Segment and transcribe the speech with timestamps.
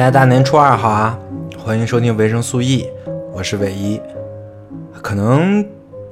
[0.00, 1.18] 大家大年初二好啊！
[1.58, 2.88] 欢迎收听维生素 E，
[3.34, 4.00] 我是伟一。
[5.02, 5.62] 可能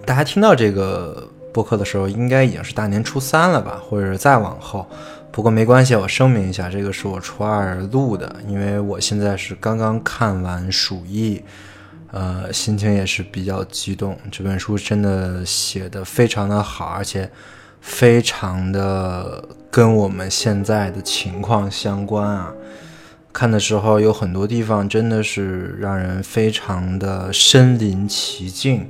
[0.04, 4.86] 大家听到这个播客的时候，应该已经是大年初三了吧，或者是再往后。
[5.32, 11.36] 不过没关系，我声明一下，这个是我初二录的，因为我现在是刚刚看完《鼠疫》，
[12.10, 14.18] 呃，心情也是比较激动。
[14.30, 17.26] 这本书真的写的非常的好，而且
[17.80, 22.52] 非常的跟我们现在的情况相关啊。
[23.38, 28.84] 看的时候有很多地方真的是让人非常的身临其境，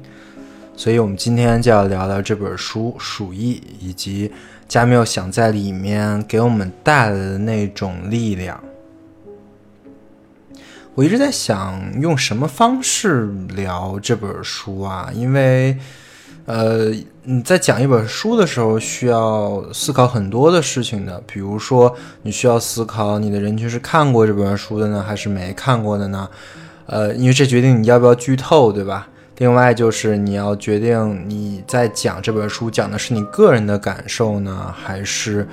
[0.75, 4.33] 所以我们今天就要聊聊这本书《鼠疫》，以及
[4.67, 8.59] 加缪想在里面给我们带来的那种力量。
[10.94, 15.77] 我一直在想用什么方式聊这本书啊，因为。
[16.48, 16.91] 呃，
[17.24, 21.22] 你在讲一本书的时候，需要思考很多的事情的。
[21.27, 26.26] 比如说，你需要思考你的人群是看过这本书的呢，还是没看过的呢？
[26.86, 29.08] 呃，因为这决定你要不要剧透，对吧？
[29.36, 35.46] 另外就是你要决定你在讲这本书讲的是你个人的感受呢，还是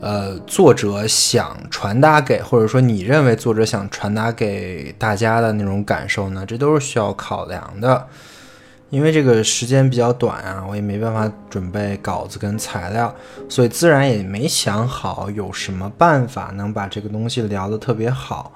[0.00, 6.46] 呃作者想传达给，或者说你认为作者想传达给大家的那种感受呢？
[6.46, 8.06] 这都是需要考量的。
[8.90, 13.14] 因为这个时间比较短啊，我也没办法准备稿子跟材料，
[13.48, 18.52] 所以自然也没想好有什么办法能把这个东西聊得特别好。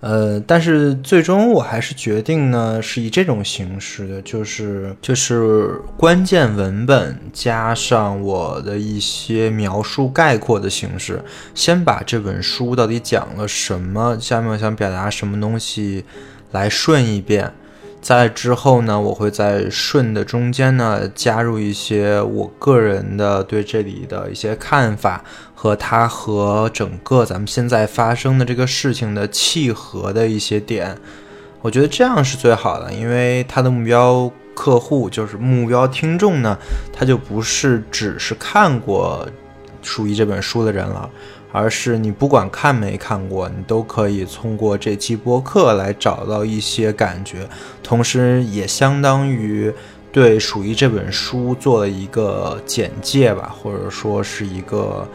[0.00, 11.22] 呃，但是最终我还是决定呢，是以这种形式的，就是就是关键文本加上我的一些描述概括的形式，
[11.54, 16.04] 先把这本书到底讲了什么，下面我想表达什么东西
[16.50, 17.54] 来顺一遍。
[18.02, 25.22] 在之后呢，我会在顺的中间呢加入一些我个人的对这里的一些看法
[25.54, 30.98] 和它和整个咱们现在发生的这个事情的契合的一些点，
[31.60, 36.58] 我觉得这样是最好的，因为它的目标客户就是目标听众呢，
[36.92, 39.24] 他就不是只是看过
[39.88, 41.08] 《属于这本书的人了。
[41.52, 47.46] 而是你不管看没看过，你都可以通过这期播客来找到一些感觉，
[47.82, 49.72] 同时也相当于
[50.10, 55.06] 对属于这本书做了一个简介吧，或者说是一个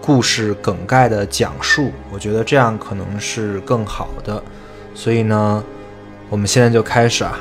[0.00, 1.90] 故事梗概的讲述。
[2.12, 4.42] 我觉得这样可能是更好的。
[4.94, 5.64] 所以呢，
[6.28, 7.38] 我们现在就开始啊。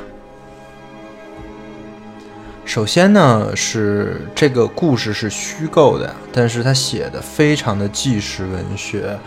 [2.69, 9.17] 首先呢，是这个故事是虚构的，但是他写的非常的纪实文学。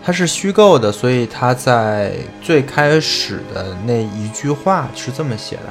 [0.00, 5.62] 它是虚构的，所以他在最开始的那一句话是这么写的：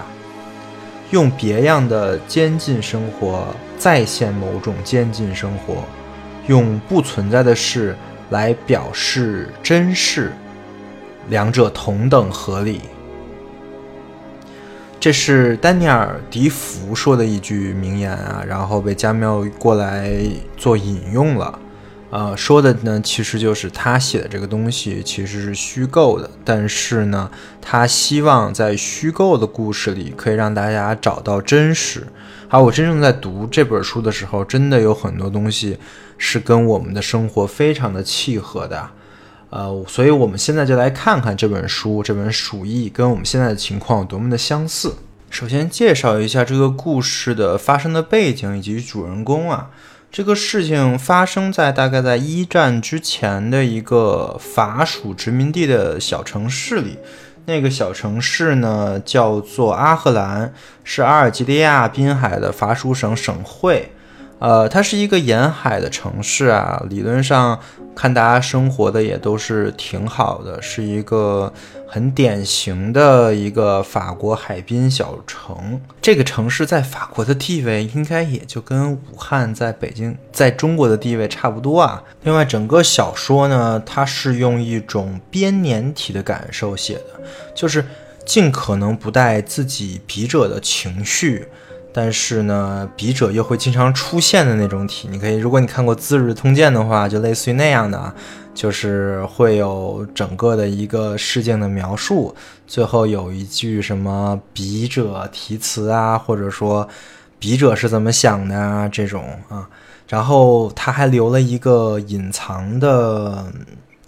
[1.11, 3.47] 用别样的监禁生活
[3.77, 5.85] 再现某种监禁生活，
[6.47, 7.95] 用不存在的事
[8.31, 10.33] 来表示真事，
[11.29, 12.81] 两者同等合理。
[15.03, 20.17] 这是丹尼尔·迪福说的一句名言啊，然后被加缪过来
[20.55, 21.59] 做引用了。
[22.09, 27.29] 呃，说的呢，其实就是他写的这个东西其实是虚构的，但是呢，
[27.61, 32.07] 他希望在虚构的故事里可以让大家找到真实。
[32.47, 35.77] 而我真正在读这本书的时候，真的有很多东西
[36.17, 38.89] 是跟我们的生活非常的契合的。
[39.55, 44.95] 呃，所以我们现在就来看看这本书，这本《鼠疫》跟我们现在的情况有多么的相似。
[45.29, 49.69] 首先介绍一下这个故事的发生的背景以及主人公啊。
[50.11, 56.97] 这个事情发生在大概在一战之前的一个法属殖民地的小城市里。
[57.45, 60.51] 那个小城市呢叫做阿赫兰，
[60.83, 63.91] 是阿尔及利亚滨海的法属省省会。
[64.43, 67.57] 呃，它是一个沿海的城市啊，理论上
[67.95, 71.53] 看大家生活的也都是挺好的，是一个
[71.87, 75.79] 很典型的一个法国海滨小城。
[76.01, 82.03] 这个城市在法国的地位应该也就跟武汉在北京在中国的地位差不多啊。
[82.23, 87.21] 另外，整个小说呢，它是用一种编年体的感受写的，
[87.55, 87.85] 就是
[88.25, 91.47] 尽可能不带自己笔者的情绪。
[91.95, 98.11] 但是呢，笔者又会经常出现的那种体，你可以，如果你看过《资治通鉴》的话，就类似于那样的，
[98.55, 102.35] 就是会有整个的一个事件的描述，
[102.65, 106.89] 最后有一句什么笔者题词啊，或者说
[107.37, 109.69] 笔者是怎么想的啊这种啊，
[110.09, 113.45] 然后他还留了一个隐藏的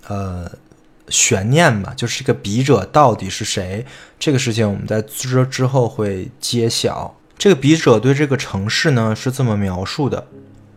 [0.08, 0.52] 呃
[1.10, 3.86] 悬念吧，就是这个笔者到底是谁，
[4.18, 7.16] 这个事情我们在之之后会揭晓。
[7.38, 10.28] 这个笔者对这个城市呢是这么描述的：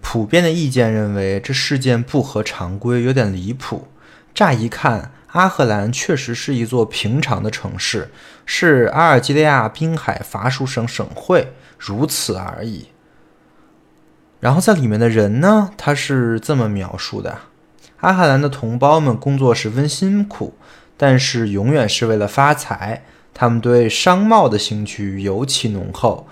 [0.00, 3.88] 普遍的意见认为这事件不合常规，有点离谱。
[4.34, 8.10] 乍一看，阿赫兰确实是一座平常的城市，
[8.44, 12.88] 是阿尔及利亚滨海法属省省会，如此而已。
[14.40, 17.38] 然后在里面的人呢，他是这么描述的：
[18.00, 20.54] 阿赫兰的同胞们工作十分辛苦，
[20.96, 23.04] 但是永远是为了发财。
[23.32, 26.26] 他们对商贸的兴趣尤其浓厚。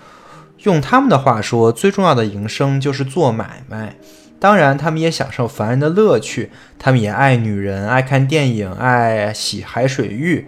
[0.67, 3.95] 用他们的话说，最重要的营生就是做买卖。
[4.37, 10.45] 当然，他们也享受凡人的乐趣，他们也爱女人，爱看电影，爱洗海水浴。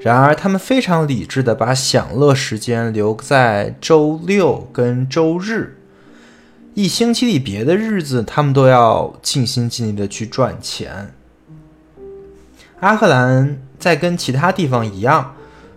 [0.00, 5.76] 然而，他们非常理智地把享乐时间留在周六跟周日。
[6.72, 11.12] 一星期里别的日子，他们都要尽心尽力地去赚钱。
[12.80, 15.34] 阿克兰在跟其他地方一样，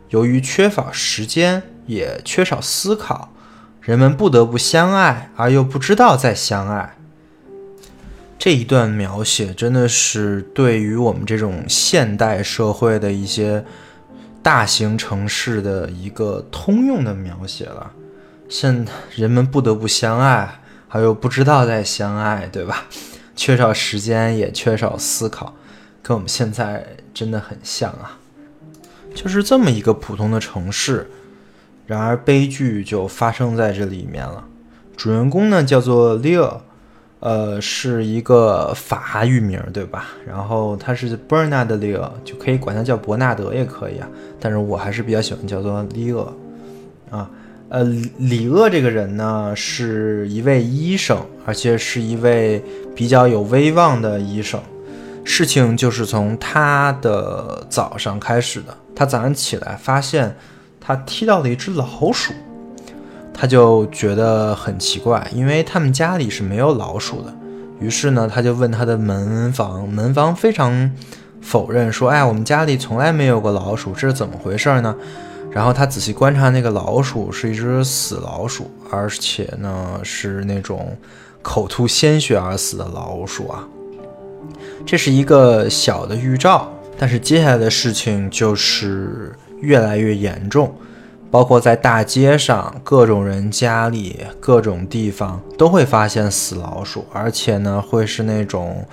[0.10, 3.31] 由于缺乏时间，也缺少思考。
[3.82, 6.96] 人们不得不相爱，而又不知道在相爱。
[8.38, 13.66] 这一段描写真的是对于我们这种现代社会的一些
[14.44, 17.92] 大型城市的一个通用的描写了。
[18.48, 18.86] 现
[19.16, 22.86] 人们不得不相爱，而又不知道在相爱，对吧？
[23.36, 25.56] 缺少时间，也缺少思考，
[26.04, 26.86] 跟我们现在
[27.16, 28.20] 真的很像啊。
[29.16, 31.10] 就是这么一个普通的城市。
[31.92, 34.46] 然而悲剧就发生在这里面了。
[34.96, 36.60] 主人公呢叫做 Leo，
[37.20, 40.06] 呃，是一个法语名，对吧？
[40.26, 44.08] 然后他是 Bernard Leo，就可以管他叫伯纳德也可以啊。
[44.40, 46.30] 但是我还是比较喜欢叫做 Leo
[47.10, 47.30] 啊。
[47.68, 47.84] 呃，
[48.20, 52.64] 李厄这个人呢是一位医生，而且是一位
[52.96, 54.58] 比较有威望的医生。
[55.26, 58.78] 事情就是从他的早上开始的。
[58.96, 60.34] 他早上起来发现。
[60.84, 62.34] 他踢到了一只老鼠，
[63.32, 67.32] 他就觉得很奇怪，因为他们家里是没有老鼠的。
[67.80, 70.92] 于是呢，他就问他的门房，门房非常
[71.40, 74.96] 否认，说：“哎，我们家里从来没有过老鼠，这是怎么回事呢？”
[75.52, 80.98] 然后他仔细观察那个老鼠，是一只死老鼠，而且呢是那种
[81.42, 83.68] 口吐鲜血而死的老鼠啊。
[84.86, 89.36] 这是一个小的预兆，但是接下来的事情就是。
[89.62, 90.76] 越来越严重，
[91.32, 98.86] 包括在大街上、各种人家里、各种地方都会发现死老鼠，而且呢，会是那种，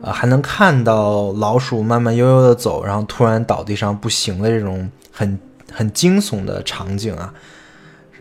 [0.00, 5.38] 呃，还能看到老鼠慢慢悠悠的走，然后突然倒地上不行的这种很
[5.72, 7.34] 很惊悚的场景啊。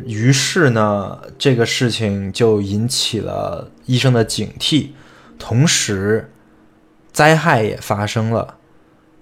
[0.06, 4.90] 于是呢，这个事情就引起了医生的警惕，
[5.38, 6.32] 同时，
[7.12, 8.56] 灾害也发生了。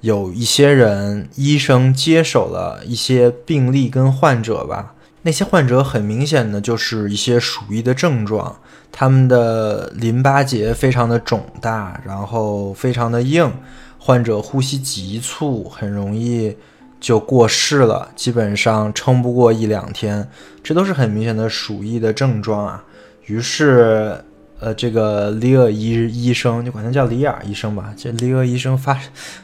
[0.02, 4.96] 有一些人，医生接手了一些病例跟患者吧。
[5.22, 8.58] 那些患者很明显的就是一些鼠疫的症状，
[8.92, 13.52] 他们的淋巴结非常的肿大，然后非常的硬，
[14.00, 16.58] 患者呼吸急促，很容易
[17.00, 20.28] 就过世了，基本上撑不过一两天。
[20.64, 22.84] 这都是很明显的鼠疫的症状啊。
[23.28, 24.26] 于是。
[24.62, 27.92] 呃，这个里尔医医生就管他叫里尔医生吧。
[27.98, 28.96] 这里尔医生发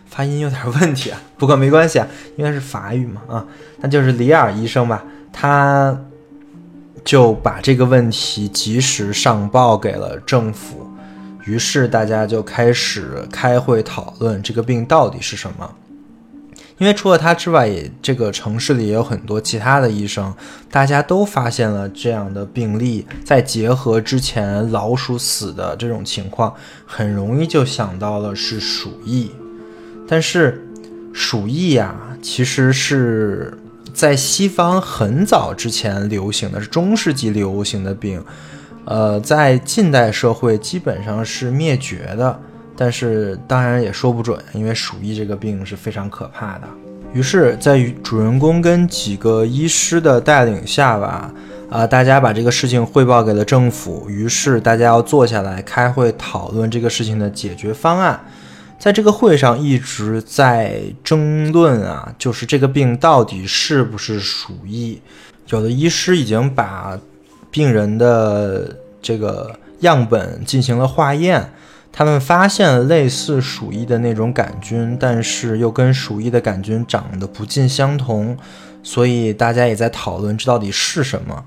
[0.06, 2.08] 发音有点问题啊，不过没关系啊，
[2.38, 3.46] 应该是法语嘛啊，
[3.80, 5.04] 那就是里尔医生吧。
[5.34, 6.00] 他
[7.04, 10.88] 就把这个问题及时上报给了政府，
[11.46, 15.76] 于是大家就开始开会讨论这个病到底是什么。
[16.80, 20.34] 因为除了他之外，也这个城市里也有很多其他的医生，
[20.70, 23.06] 大家都发现了这样的病例。
[23.26, 26.54] 再结合之前老鼠死的这种情况，
[26.86, 29.32] 很容易就想到了是鼠疫。
[30.08, 30.68] 但是
[31.12, 33.58] 鼠疫呀，其实是
[33.92, 38.24] 在西方很早之前流行的是中世纪流行的病，
[38.86, 42.40] 呃，在近代社会基本上是灭绝的。
[42.78, 46.68] 但是当然也说不准，因为鼠疫这个病是非常可怕的。
[47.14, 51.34] 于是，在主人公跟几个医师的带领下吧，
[51.70, 54.08] 啊，大家把这个事情汇报给了政府。
[54.10, 58.20] 于是大家要坐下来开会讨论这个事情的解决方案。
[58.78, 65.02] 在这个会上一直在争论啊，就是这个病到底是不是鼠疫。
[65.48, 67.00] 有的医师已经把
[67.50, 71.50] 病人的这个样本进行了化验。
[71.98, 78.38] 他们发现了类似鼠疫的那种杆菌，但是又跟鼠疫的杆菌长得不尽相同，
[78.84, 81.44] 所以大家也在讨论这到底是什么。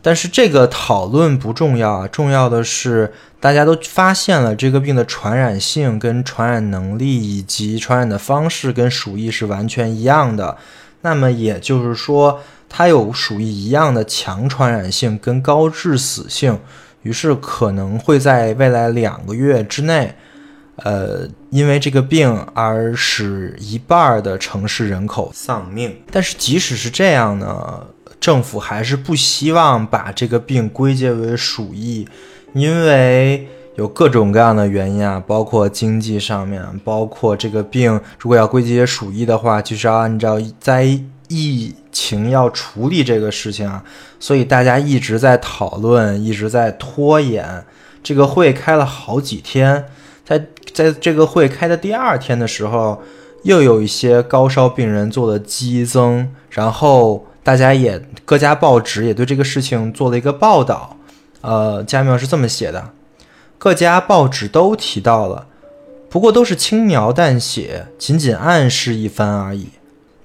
[0.00, 10.56] 但是这个讨论不重要啊，重要的是大家都发现了这个病的传染性、跟传染能力以及传染的方式跟鼠疫是完全一样的。
[11.00, 12.38] 那么也就是说，
[12.68, 16.60] 它有鼠疫一样的强传染性跟高致死性。
[17.04, 20.12] 于是可能会在未来两个月之内，
[20.76, 25.94] 呃，因为这个病而使一半的城市人口丧命。
[26.10, 27.86] 但是即使是这样呢，
[28.18, 32.08] 政府还是不希望把这个病归结为鼠疫，
[32.54, 33.46] 因为
[33.76, 40.84] 有各种各样的原因啊，包括经济上面，包括这个病如果要归结鼠疫的话，就是要按照在
[41.28, 43.82] 疫情要处理这个事情啊，
[44.20, 47.64] 所以大家一直在讨论，一直在拖延。
[48.02, 49.86] 这个会开了好几天，
[50.26, 53.00] 在在这个会开的第二天的时候，
[53.44, 60.98] 又有一些高烧病人做了激增，然后大家也各家报纸也对这个事情做了一个报道。
[61.40, 62.90] 呃，加缪是这么写的：
[63.56, 65.46] 各家报纸都提到了，
[66.10, 69.68] 不过都是轻描淡写，仅仅暗示一番而已。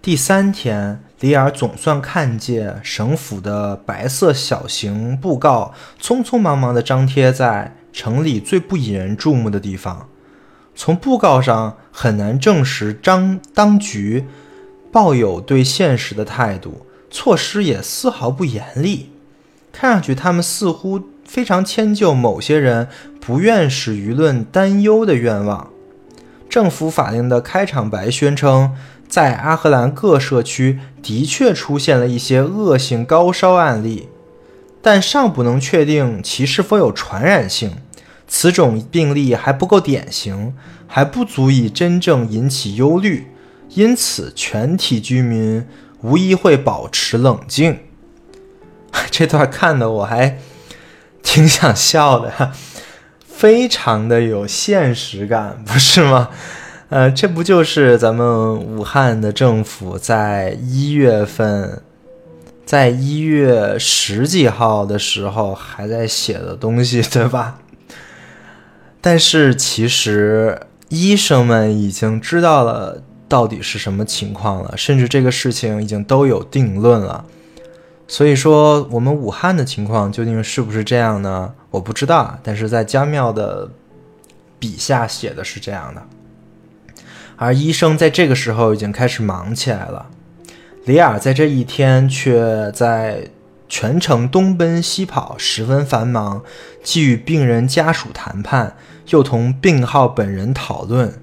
[0.02, 10.08] 第三天，里尔总算看见省府的白色小型布告匆匆忙忙地张贴在城里最不引人注目的地方。
[10.76, 14.28] 从布告上很难证实张当局
[14.94, 19.12] 抱有对现实的态度，措施也丝毫不严厉。
[19.74, 22.88] 看上去，他们似乎非常迁就某些人
[23.20, 25.70] 不愿使舆论担忧的愿望。
[26.50, 28.74] 政府法令的开场白宣称。
[29.10, 34.08] 在阿赫兰各社区的确出现了一些恶性高烧案例，
[34.82, 37.74] 但尚不能确定其是否有传染性。
[38.28, 40.54] 此种病例还不够典型，
[40.86, 43.32] 还不足以真正引起忧虑，
[43.70, 45.66] 因此全体居民
[46.02, 47.80] 无疑会保持冷静。
[49.10, 50.38] 这段看的我还
[51.24, 52.52] 挺想笑的，
[53.26, 56.30] 非常的有现实感，不是吗？
[56.90, 61.84] 呃，这不就是咱们武汉的政府在一月份，
[62.66, 67.60] 在一月十几号的时候还在写的东西， 对吧？
[69.02, 77.24] 但是其实医生们已经知道了到底是什么情况了，甚至这个事情已经都有定论了。
[78.08, 81.54] 所以说，我们武汉的情况究竟是不是这样呢？
[81.70, 83.70] 我不知道，但是在江妙的
[84.58, 86.02] 笔下写的是这样的。
[87.42, 90.08] 而医生在这个时候已经开始忙起来了，
[90.84, 93.30] 里尔在这一天却在
[93.70, 96.44] 全城东奔西跑，十分繁忙，
[96.84, 98.76] 既与病人家属谈判，
[99.12, 101.22] 又同病号本人讨论。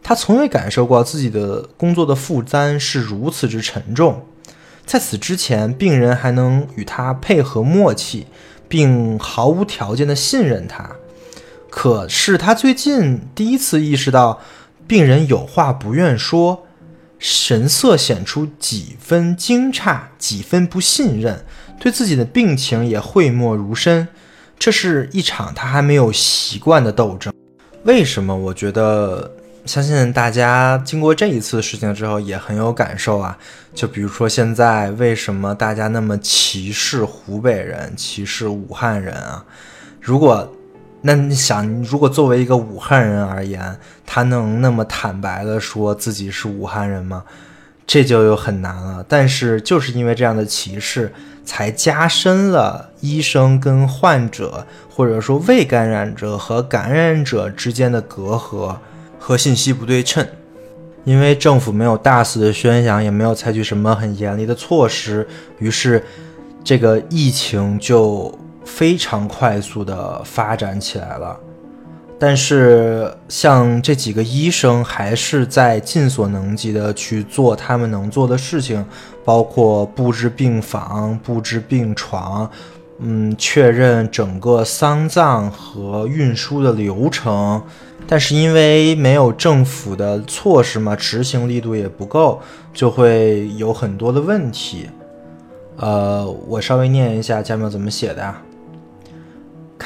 [0.00, 4.24] 他从未感受过自己的工作的负担是如此之沉重。
[4.86, 8.28] 在此之前，病人还能与他配合默契，
[8.68, 10.92] 并毫无条件的信任他。
[11.68, 14.40] 可是他最近第一次意识到。
[14.88, 16.66] 病人有话不愿说，
[17.18, 21.44] 神色显出几分惊诧，几分不信任，
[21.78, 24.08] 对自己的病情也讳莫如深。
[24.58, 27.32] 这是一场他还没有习惯的斗争。
[27.84, 28.34] 为什么？
[28.34, 29.30] 我觉得，
[29.66, 33.38] 相信大家经过这一次事情之后也很有感受啊。
[33.74, 39.44] 就比如说，现在为什么大家那么歧视湖北人、歧视武汉人啊？
[40.00, 40.50] 如果
[41.00, 47.22] 那你想，如果作为一个武汉人而言，他能那么坦白的说自己是武汉人吗？
[47.86, 49.04] 这就又很难了。
[49.08, 51.12] 但是就是因为这样的歧视，
[51.44, 58.76] 才加深了医生跟患者，或者说未感染者和感染者之间的隔阂
[59.20, 60.26] 和信息不对称。
[61.04, 65.26] 因为政府没有大肆的宣扬，也没有采取什么很严厉的措施，
[65.60, 66.04] 于是
[66.64, 68.36] 这个疫情就。
[68.68, 71.36] 非常快速的发展起来了，
[72.18, 78.84] 但是像这几个医生还是在尽所能及的去做他们能做的事情，
[79.24, 82.48] 包括布置病房、布置病床，
[83.00, 87.60] 嗯，确认整个丧葬和运输的流程。
[88.06, 92.40] 但是因为没有政府的措施嘛，执行力度也不够，
[92.72, 94.88] 就会有很多的问题。
[95.76, 98.40] 呃，我稍微念一下下面怎么写的呀？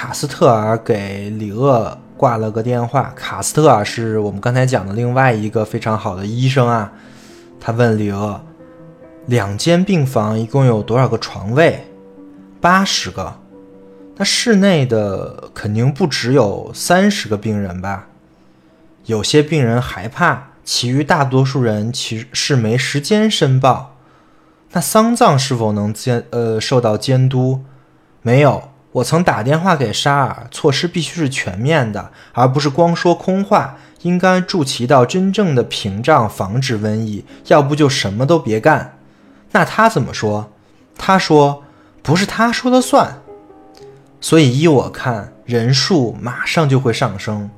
[0.02, 3.12] 卡斯特尔给里厄挂了个电话。
[3.14, 6.92] 卡斯特尔是我们刚才讲的另外一个非常好的医生啊。
[7.60, 8.44] 他问里厄
[9.26, 11.86] ：“两间病房一共有多少个床位
[12.60, 13.32] ？”“八十个。
[14.18, 18.08] ”“那室内的肯定不只有三十个病人吧
[19.06, 23.94] ？”“有些病人害怕，其余大多数人其实是没时间申报。
[24.72, 27.62] ”“那丧葬是否能监呃受到监督
[28.22, 33.76] ？”“没有。”我曾打电话给沙尔，措施必须是全面的，而不是光说空话。
[34.02, 37.24] 应该筑起一道真正的屏障，防止瘟疫。
[37.46, 38.98] 要不就什么都别干。
[39.52, 40.50] 那他怎么说？
[40.98, 41.62] 他说
[42.02, 43.20] 不是他说了算。
[44.20, 47.48] 所以依我看，人数马上就会上升。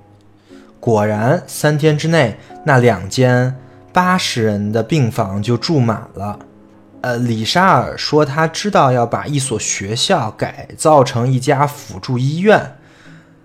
[0.79, 3.57] 果然，三天之内，那两间
[3.91, 6.39] 八十人的病房就住满了。
[7.05, 12.77] 呃，李沙尔说他知道要把一所学校改造成一家辅助医院。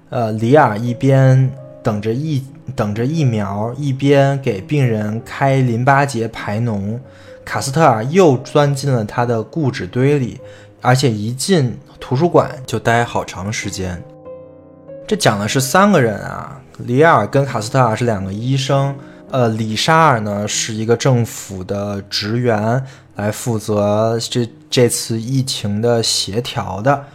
[0.09, 1.51] 呃，里尔一边
[1.83, 2.41] 等着疫
[2.73, 6.97] 等着疫苗，一边给病人开淋巴结排脓。
[7.43, 10.39] 卡斯特尔又钻进了他的固执堆里，
[10.79, 14.01] 而且一进图书馆就待好长时间。
[15.05, 18.95] 这讲的是三个人啊，里尔跟卡斯特尔是两个医生。
[19.31, 22.83] 呃，李沙尔呢是一个政府的职员，
[23.19, 27.05] 来负责这这次疫情的协调的。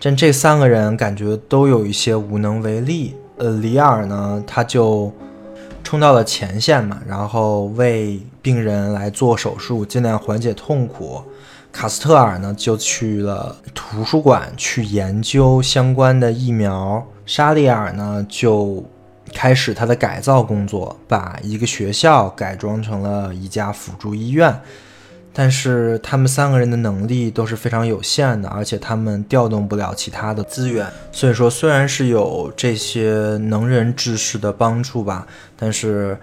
[0.00, 3.14] 但这三个人感觉都有一些无能为力。
[3.36, 5.12] 呃，里尔呢，他就
[5.82, 11.22] 冲到了前线嘛，然后为病人来做手术，尽量缓解痛苦。
[11.72, 17.06] 卡斯特尔呢，就去了图书馆去研究相关的疫苗。
[17.26, 18.82] 沙利尔呢，就。
[19.34, 24.58] 开始他的改造工作，把一个学校改装成了一家辅助医院。
[25.40, 30.84] 但是他们三个人的能力都是非常有限的，而且他们调动不了其他的资源。
[31.12, 35.24] 所以说，虽然是有这些能人志士的帮助吧，
[35.56, 36.18] 但是，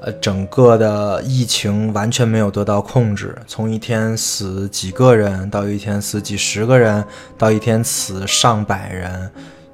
[0.00, 3.36] 呃，整个的疫情完全没有得到控制。
[3.46, 7.04] 从一天死几个人，到一天死几十个人，
[7.36, 9.30] 到一天死上百人。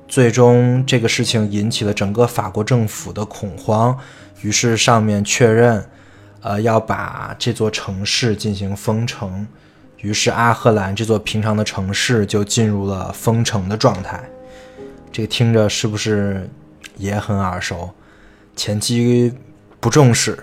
[0.09, 3.97] 最终，这个事情引起了整个法国政府的恐慌，
[4.40, 5.85] 于是上面确认，
[6.42, 9.47] 呃，要把这座城市进行封城，
[9.99, 14.23] 于是阿赫兰这座平常的城市就进入了封城的状态。
[15.12, 16.49] 这个听着是不是
[16.97, 17.91] 也很耳熟？
[18.56, 19.32] 前期
[19.78, 20.38] 不重视，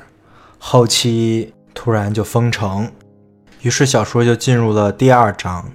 [0.60, 2.92] 后期突然就封城，
[3.62, 5.72] 于是小说就进入了第二章。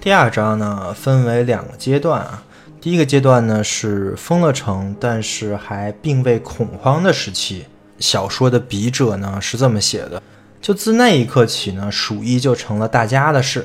[0.00, 2.42] 第二章呢，分为两个阶段啊。
[2.80, 7.64] 第一个阶段呢是封了城，但是还并未恐慌的时期。
[8.04, 10.22] 小说的笔者呢是这么写的：
[10.60, 13.64] 就自那一刻起呢，鼠疫就成了大家的事。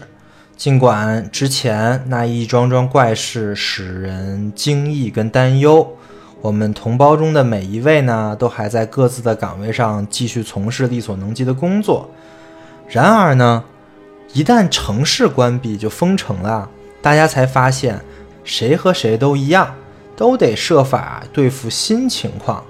[0.55, 5.85] 尽管之前那一桩桩怪事使人惊异跟担忧，
[6.39, 12.09] 我们同胞中的每一位呢都还在各自的岗位上继续从事力所能及的工作。
[12.87, 13.61] 然而呢，
[14.31, 16.69] 一旦城市关闭就封城了，
[17.01, 17.99] 大家才发现。
[18.45, 19.75] 谁和谁都一样，
[20.15, 22.63] 都得设法对付新情况。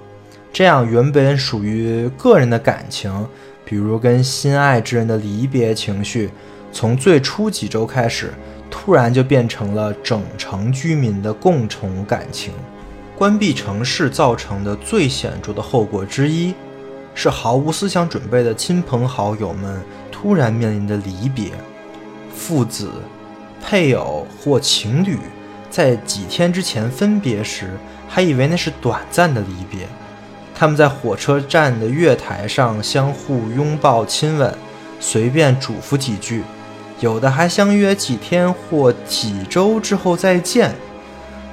[0.52, 3.28] 这样原本属于个人的感情，
[3.64, 6.30] 比如跟心爱之人的离别情绪，
[6.72, 8.34] 从最初几周开始，
[8.70, 12.54] 突然就变成了整城居民的共同感情。
[13.16, 16.54] 关闭城市造成的最显著的后果之一，
[17.14, 19.82] 是毫无思想准备的亲朋好友们
[20.12, 21.52] 突然面临的离别。
[22.34, 22.90] 父子、
[23.62, 25.18] 配偶或情侣。
[25.70, 29.88] 在几天之前分别时，还以为那是短暂的离别。
[30.60, 34.54] 他们在火车站的月台上相互拥抱亲吻，
[35.00, 36.43] 随便嘱咐几句，
[37.00, 40.76] 有的还相约几天或几周之后再见。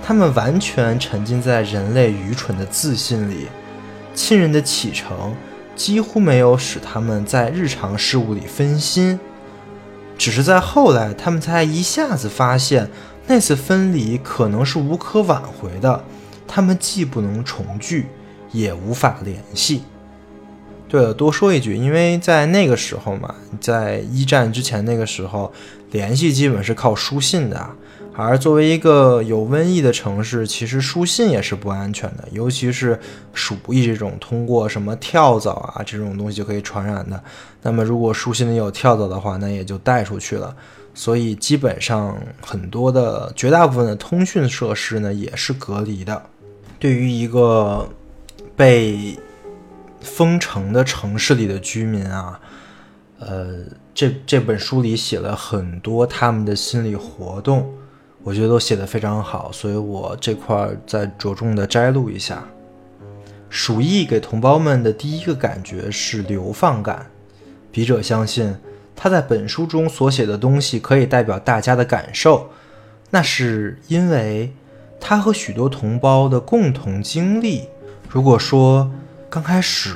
[0.03, 3.47] 他们完全沉浸在人类愚蠢的自信里，
[4.13, 5.33] 亲人的启程
[5.77, 9.21] 几乎没有使他们在日常事务里分心，
[10.19, 12.91] 只是在后来，他们才一下子发现。
[13.29, 16.05] 那次分离可能是无可挽回的，
[16.49, 18.07] 他们既不能重聚，
[18.53, 19.83] 也无法联系。
[20.89, 25.53] 对了，多说一句，因为在那个时候嘛，在一战之前那个时候，
[25.91, 27.69] 联系基本是靠书信的。
[28.19, 32.99] 而作为一个有瘟疫的城市，其实书信也是不安全的，尤其是
[33.35, 37.23] 鼠疫这种通过什么跳蚤啊这种东西就可以传染的。
[37.61, 40.57] 那么如果书信里有跳蚤的话，那也就带出去了。
[40.95, 46.23] 所以基本上很多的绝大部分的通讯设施呢也是隔离的。
[46.79, 47.87] 对于一个
[48.57, 49.19] 被
[50.01, 52.41] 封城的城市里的居民啊，
[53.19, 53.65] 呃，
[53.95, 57.71] 这这本书里写了很多他们的心理活动，
[58.23, 62.43] 我觉得都写得非常好，所以我这块儿再着重的摘录一下。
[63.51, 67.11] 鼠疫给同胞们的第一个感觉是流放感，
[67.71, 68.57] 笔者相信。
[68.99, 72.49] 他在本书中所写的东西可以代表大家的感受，
[73.11, 74.51] 那是因为
[74.99, 77.69] 他和许多同胞的共同经历。
[78.17, 78.91] 如果说
[79.29, 79.95] 刚开始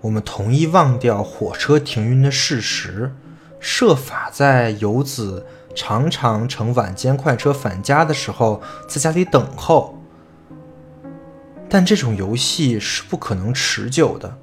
[0.00, 3.12] 我们同意忘掉火车停运的事实，
[3.58, 10.00] 设法在游子常常乘晚间快车返家的时候在家里等候，
[11.68, 14.38] 但这种游戏是不可能持久的，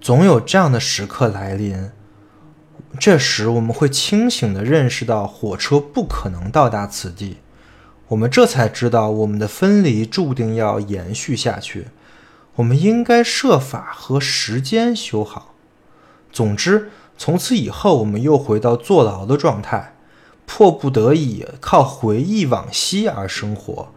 [0.00, 1.90] 总有这样的时刻来临。
[2.96, 7.38] 这时，我们会清醒地认识到火车不可能到达此地。
[8.06, 11.88] 我们这才知道，我们的分离注定要延续下去。
[12.56, 15.54] 我们应该设法和时间修好。
[16.30, 19.96] 总之，从此以后，我们又回到坐牢的状态，
[20.44, 23.92] 迫不得已靠回忆往昔而生活。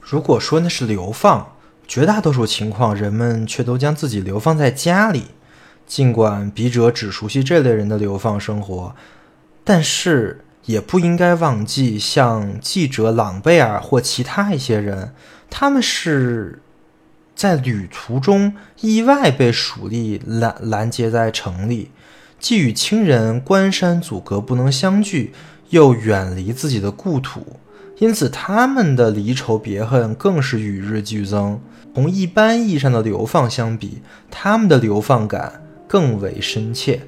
[0.00, 1.54] 如果说那是流放，
[1.86, 5.28] 绝大多数情况，人们却都将自己流放在家里。
[5.86, 8.94] 尽管笔者只熟悉这类人的流放生活，
[9.64, 15.14] 但是也不应该忘记，像记者朗贝尔或其他一些人，
[15.48, 16.60] 他们是。
[17.36, 21.90] 在旅途中意外被蜀吏拦拦截在城里，
[22.40, 25.32] 既与亲人关山阻隔不能相聚，
[25.68, 27.58] 又远离自己的故土，
[27.98, 31.60] 因此他们的离愁别恨更是与日俱增。
[31.94, 37.02] 同一般意义上的流放相比，他们的流放感更为深切。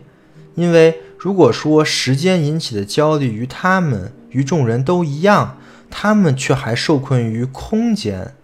[0.55, 5.57] 因为如果说时间引起的焦虑与他们与众人都一样，
[5.88, 8.35] 他们却还受困于空间。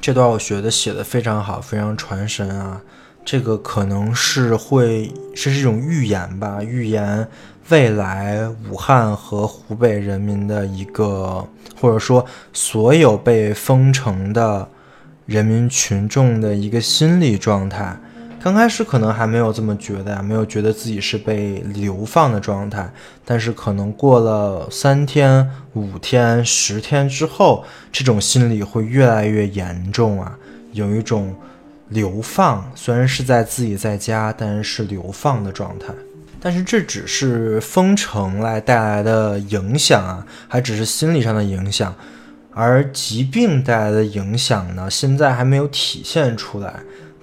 [0.00, 2.80] 这段我觉得写的非常好，非常传神啊！
[3.24, 7.26] 这个可能是会这是一种预言吧，预言
[7.70, 11.44] 未来武汉和湖北人民的一个，
[11.80, 14.68] 或者说所有被封城的
[15.24, 17.96] 人民群众的一个心理状态。
[18.46, 22.88] 刚开始可能还没有这么觉得呀，没有觉得自己是被流放的状态。
[23.24, 30.38] 但是可能过了三天、五天、十天之后，这种心理会越来越严重啊，
[30.70, 31.34] 有一种
[31.88, 35.92] 流放，虽然是在自己在家，但是是流放的状态。
[36.38, 41.92] 但是这只是封城来带来的影响啊，还只是心理上的影响，
[42.52, 46.74] 而疾病带来的影响呢，现在还没有体现出来。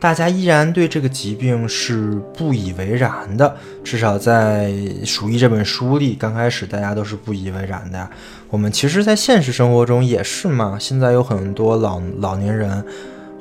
[0.03, 4.69] 大家依然对这个疾病是不以为然的，至少在
[5.05, 8.09] 《鼠疫》这本书里，刚开始大家都是不以为然的。
[8.49, 10.77] 我们其实，在现实生活中也是嘛。
[10.77, 12.83] 现在有很多老老年人，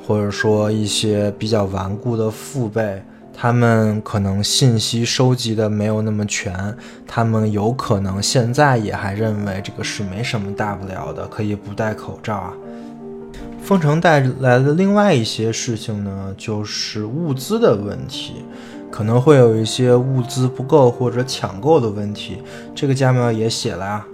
[0.07, 3.03] 或者说一些比较顽固的父辈，
[3.37, 6.73] 他们可能信息收集的没有那么全，
[7.05, 12.53] 他们有可能现在也还认为这个是没什么大不了的，可以不戴口罩啊。
[13.63, 18.33] 封城带来的另外一些事情呢，就是物资的问题，
[18.91, 22.39] 可能会有一些物资不够或者抢购的问题。
[22.75, 24.05] 这个加缪也写了啊。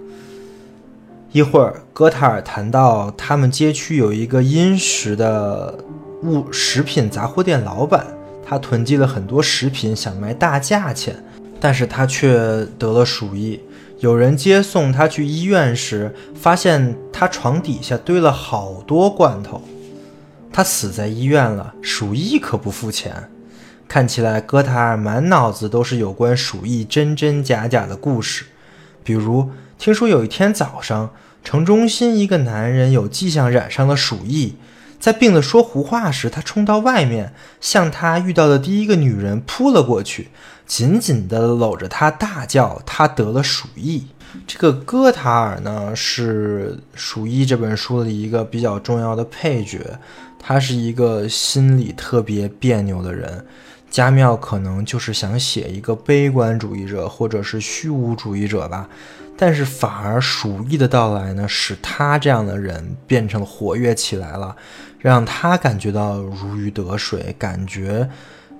[1.32, 5.76] 一会儿，戈塔尔谈到他们街区有一个殷实的
[6.22, 8.06] 物食品杂货店老板，
[8.46, 11.16] 他囤积了很多食品，想卖大价钱，
[11.58, 13.58] 但是他却得了鼠疫。
[14.00, 19.62] 有人接送他去医院时，发现他床底下堆了好多罐头。
[20.50, 23.30] 他死在医院了，鼠疫可不付钱。
[23.86, 28.46] 看起来哥塔尔满脑子都是有关鼠疫真真假假的故事，
[29.04, 31.10] 比如听说有一天早上，
[31.44, 34.54] 城中心一个男人有迹象染上了鼠疫，
[35.00, 40.28] 在病的说胡话时，他冲到外面，向他遇到的第一个女人扑了过去。
[40.66, 44.06] 紧紧地搂着她，大叫：“他得了鼠疫。”
[44.46, 49.80] 这个戈塔尔呢，是《鼠疫》这本书的一个比较重要的配角。
[50.38, 53.44] 他是一个心里特别别扭的人。
[53.90, 58.88] 加缪可能就是想写一个悲观主义者，或者是虚无主义者吧。
[59.36, 64.54] 但是反而鼠疫的到来呢，使他这样的人变成活跃起来了，
[65.00, 68.08] 让他感觉到如鱼得水，感觉。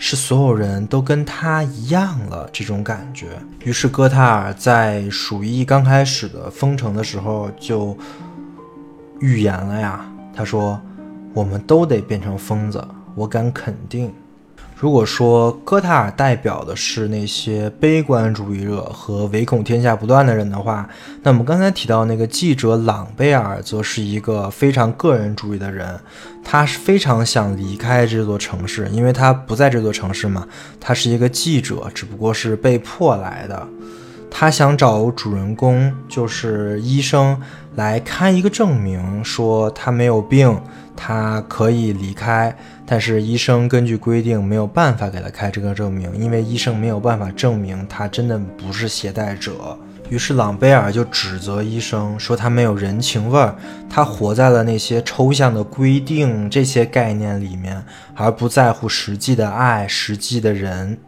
[0.02, 3.38] 是所有人都跟他一样了，这种感觉。
[3.62, 7.94] 于是哥塔尔在鼠疫刚开始的封城的时候就
[9.20, 10.80] 预言了呀，他说
[11.34, 12.82] ：“我们都得变成疯子，
[13.14, 14.10] 我敢肯定。”
[14.80, 20.88] 如果说戈塔尔代表的是那些悲观主义者和唯恐天下不乱的人的话，
[21.22, 26.00] 那我们刚才提到那个记者朗贝尔则是一个非常个人主义的人，
[26.42, 30.48] 他是非常想离开这座城市，因为他不在这座城市嘛，
[30.80, 33.68] 他是一个记者，只不过是被迫来的。
[34.30, 37.38] 他想找主人公，就是医生，
[37.74, 40.58] 来开一个证明，说他没有病，
[41.02, 42.54] 他可以离开。
[42.84, 49.78] 但是医生根据规定没有办法给他开这个证明，因为医生没有办法证明他真的不是携带者。
[50.08, 53.54] 于是朗贝尔就指责医生说他没有人情味儿，
[53.88, 57.80] 他活在了那些抽象的规定这些概念里面，
[58.16, 60.98] 而不在乎实际的爱、实际的人。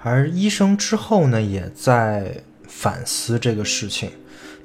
[0.00, 2.32] 而医生之后呢，也在
[2.68, 4.10] 反思这个事情。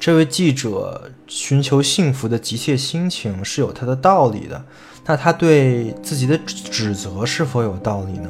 [0.01, 4.65] 这位记者寻求幸福的急切心情是有他的道理的。
[5.05, 8.27] 那他对自己的指责是否有道理呢？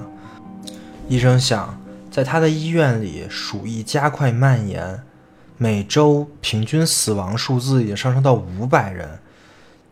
[1.07, 1.81] 医生想，
[2.11, 5.01] 在他的医院里，鼠疫加快蔓延，
[5.57, 9.19] 每周平均死亡数字已经上升到五百人。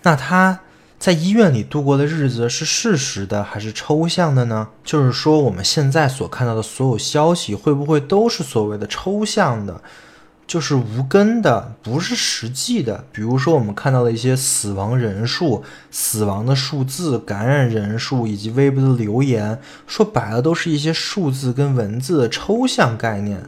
[0.01, 0.59] 那他
[0.97, 4.67] 在医院里度过的日子是事实的还是抽象的呢？
[4.83, 9.81] 就是说，我们现在所看到的所有消息，会不会都是所谓的抽象的，
[10.49, 13.05] 就是无根的，不是实际的？
[13.12, 23.43] 比如说，我们看到的一些死亡人数、死亡的数字、感染人数以及微博的留言，说白了，都是一些数字跟文字的抽象概念。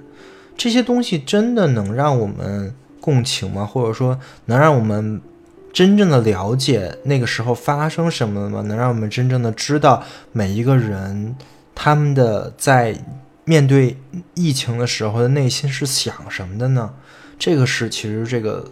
[0.55, 3.65] 这些东西真的能让我们共情吗？
[3.65, 5.19] 或者说，能让我们？
[5.73, 8.61] 真正的了解那个时候发生什么了吗？
[8.63, 11.33] 能让我们真正的知道每一个人
[11.73, 12.93] 他们的在
[13.45, 13.97] 面对
[14.33, 16.93] 疫情的时候的内心是想什么的呢？
[17.39, 18.71] 这个是其实这个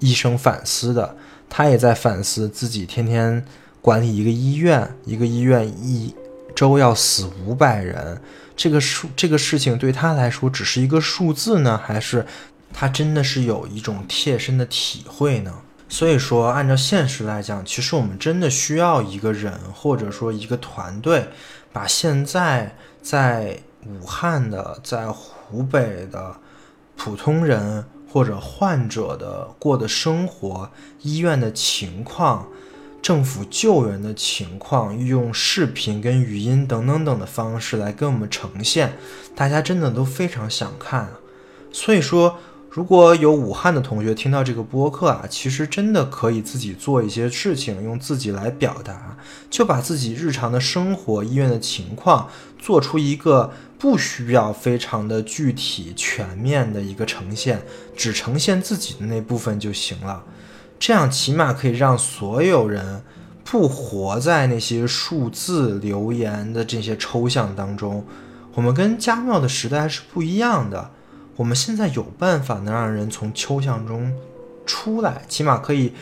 [0.00, 1.16] 医生反思的，
[1.48, 3.44] 他也在反思自己天天
[3.80, 6.14] 管理一个医院，一个医院一
[6.54, 8.20] 周要死五百人，
[8.56, 12.26] 这个数这个事情对他来说只是一个数字呢，还是
[12.72, 15.54] 他真的是有一种贴身的体会呢？
[15.88, 21.28] 所以说，按照现实来讲，其实我们真的需要一个人，或者说一个团队，
[21.72, 26.36] 把现在在武汉的、在湖北的
[26.96, 30.70] 普通人或者患者的过的生活、
[31.02, 32.48] 医院的情况、
[33.00, 38.94] 政府救援的情况，用视频跟语音等等等的方式来跟我们呈现，
[39.34, 41.08] 大家真的都非常想看。
[41.72, 42.38] 所以说。
[42.70, 49.16] 如果有武汉的同学听到这个播客啊，其实真的可以自己做一些事情，用自己来表达，
[49.50, 57.62] 就把自己日常的生活、医院的情况做出一个不需要非常的具体、全面的一个呈现，
[57.96, 60.24] 只呈现自己的那部分就行了。
[60.78, 63.02] 这样起码可以让所有人
[63.44, 68.04] 不活在那些数字留言的这些抽象当中。
[68.54, 70.90] 我们跟家庙的时代是不一样的。
[71.36, 74.12] 我们现在有办法能让人从抽象中
[74.66, 75.92] 出来，起码可以，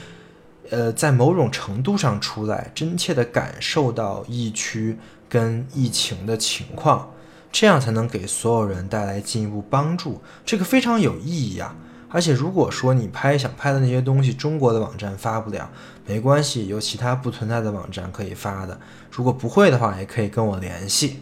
[0.71, 4.97] 呃，在某种程度上出来，真切的感受到疫区
[5.29, 7.11] 跟疫情的情况，
[7.59, 10.21] 这样才能给所有人带来进一步帮助。
[10.45, 11.75] 这个非常有意义啊！
[12.11, 15.67] 而且如果说你拍想拍的那些东西，中国的网站发不了，
[16.07, 18.79] 没关系，有其他不存在的网站可以发的。
[19.11, 21.21] 如果不会的话，也可以跟我联系。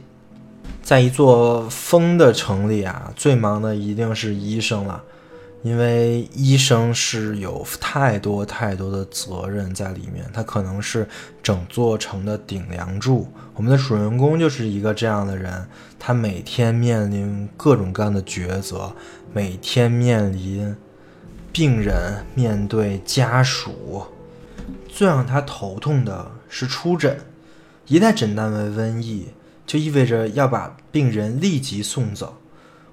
[0.83, 5.01] 在一座风的城里啊，最忙的一定是医生了，
[5.65, 11.09] 因为医生是有太多太多的责任在里面，他可能是
[11.43, 13.27] 整座城的顶梁柱。
[13.55, 15.67] 我们的主人公就是一个这样的人，
[15.99, 18.95] 他每天面临各种各样的抉择，
[19.33, 20.77] 每天面临
[21.51, 24.05] 病人面对家属，
[24.87, 27.19] 最让他头痛的是出诊，
[27.87, 29.29] 一旦诊断为瘟疫。
[29.67, 32.37] 就意味着要把病人立即送走，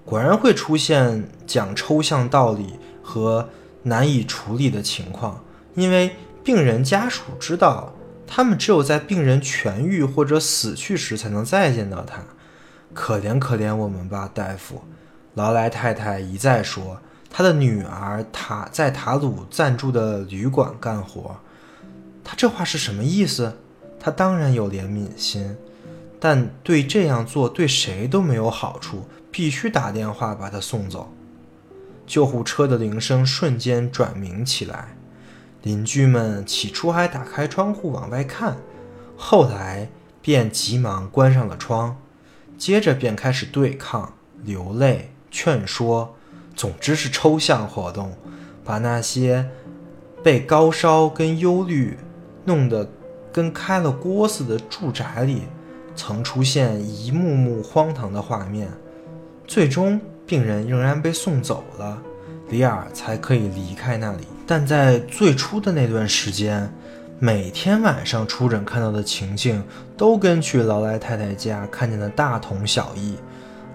[0.03, 3.49] 果然会出现讲抽象道理和
[3.83, 5.43] 难以处理的情况，
[5.75, 7.93] 因为病人家属知道，
[8.27, 12.23] 他们只有在病人痊愈或者死去时才能再见到他。
[12.93, 14.83] 可怜可怜我们吧，大夫！
[15.35, 21.37] 劳莱太太一再说，她的女儿塔在塔鲁暂住的旅馆干活。
[22.23, 23.57] 他这话是什么意思？
[23.99, 25.55] 他当然有怜悯心。
[26.19, 31.11] 但对这样做对谁都没有好处，必须打电话把他送走。
[32.05, 34.95] 救护车的铃声瞬间转鸣起来，
[35.63, 38.57] 邻居们起初还打开窗户往外看，
[39.15, 39.89] 后来
[40.21, 41.95] 便急忙关上了窗，
[42.57, 44.13] 接着便开始对抗、
[44.43, 46.15] 流泪、劝说，
[46.53, 48.17] 总之是抽象活动，
[48.65, 49.49] 把那些
[50.21, 51.97] 被高烧跟忧虑
[52.43, 52.91] 弄得
[53.31, 55.43] 跟开了锅似的住宅里。
[55.93, 58.69] 曾出现一幕幕荒唐的画面，
[59.51, 62.01] 最终病人仍然被送走了，
[62.47, 64.19] 里尔才可以离开那里。
[64.47, 66.73] 但在最初的那段时间，
[67.19, 69.61] 每天晚上出诊看到的情境，
[69.97, 73.17] 都跟去劳莱太太家看见的大同小异。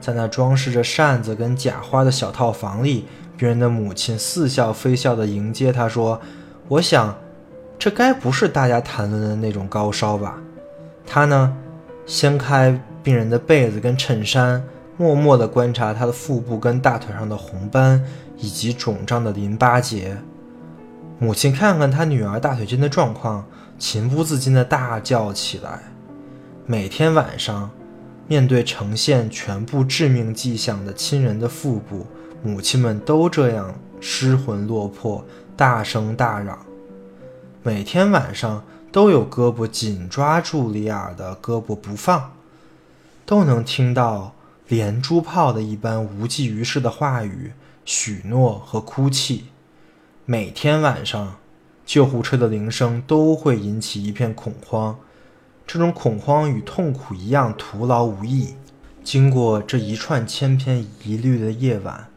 [0.01, 3.05] 在那装饰着扇子跟假花的小套房里，
[3.37, 6.19] 病人的母亲似笑非笑地迎接他，说
[6.69, 7.15] ：“我想，
[7.79, 10.39] 这该不是大家谈论的那种高烧吧？”
[11.07, 11.55] 他呢？
[12.07, 14.62] 掀开病人的被子跟衬衫，
[14.97, 18.05] 默默地观察他的腹部跟大腿上的红斑
[18.39, 20.17] 以及肿胀的淋巴结。
[21.19, 23.45] 母亲看看他女儿大腿间的状况，
[23.79, 25.81] 情不自禁地大叫起来。
[26.67, 27.71] 每天晚上，
[28.27, 32.07] 面对呈现全部致命迹象的亲人的腹部，
[32.43, 35.25] 母亲们都这样失魂落魄，
[35.57, 36.59] 大声大嚷。
[37.63, 38.63] 每天晚上。
[38.93, 42.33] 都有胳膊紧抓住里尔的胳膊不放，
[43.27, 44.33] 都能听到
[44.68, 47.52] 连珠炮的一般无济于事的话语、
[47.85, 49.44] 许诺和哭泣。
[50.24, 51.37] 每天晚上，
[51.85, 54.98] 救护车的铃声都会引起一片恐慌。
[55.66, 58.55] 这种恐慌与痛苦一样徒劳无益。
[59.05, 62.09] 经过这一串千篇一律的夜晚，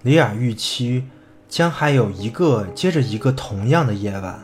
[0.00, 1.04] 里尔预期
[1.50, 4.42] 将还有一个接着一个同样的夜晚，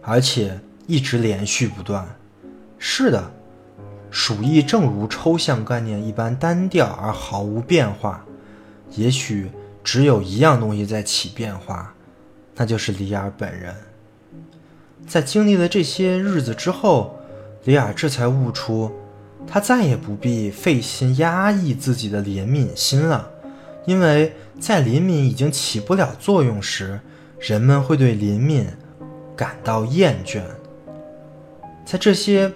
[0.00, 2.16] 而且一直连续不断。
[2.78, 3.30] 是的，
[4.10, 8.24] 鼠疫正如抽象概念一般单调而毫无变化。
[8.96, 9.50] 也许
[9.84, 11.94] 只有一样东西在起变化，
[12.56, 13.74] 那就是里尔本人。
[15.06, 17.18] 在经历了这些日子之后，
[17.64, 18.90] 里尔这才悟出。
[19.46, 23.30] 他再也不必费心压抑自己的怜悯心了，
[23.86, 27.00] 因为在怜悯已经起不了作用时，
[27.38, 28.66] 人们会对怜悯
[29.34, 30.42] 感到厌倦。
[31.86, 32.52] 在这些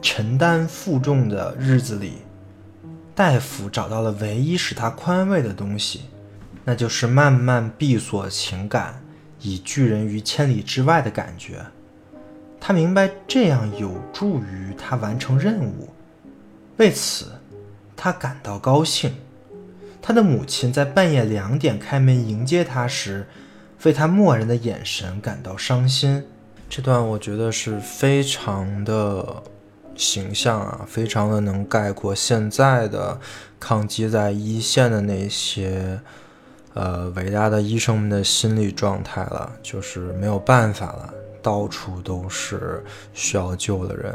[0.00, 2.18] 承担负重的日子里，
[3.14, 6.02] 大夫找到了唯一使他宽慰的东西，
[6.64, 9.02] 那就是慢慢闭锁情感，
[9.40, 11.60] 以拒人于千里之外的感觉。
[12.60, 15.88] 他明白这样有助于他完成任务。
[16.76, 17.32] 为此，
[17.96, 19.12] 他感到高兴。
[20.00, 23.26] 他的母亲在半夜两点开门迎接他时，
[23.84, 26.24] 为他漠然的眼神感到伤心。
[26.68, 29.42] 这段我觉得是非常的
[29.96, 33.18] 形象啊，非常的能概括现在的
[33.60, 36.00] 抗击在一线的那些
[36.74, 44.14] 呃伟大的医生们的心理状态了，就是没有办法了，到处都是需要救的人。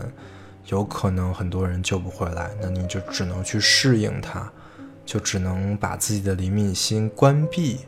[0.67, 4.51] 有可能很多人救不回来，那你就只能去适应它，
[5.05, 7.79] 就只能把自己的怜悯心关闭，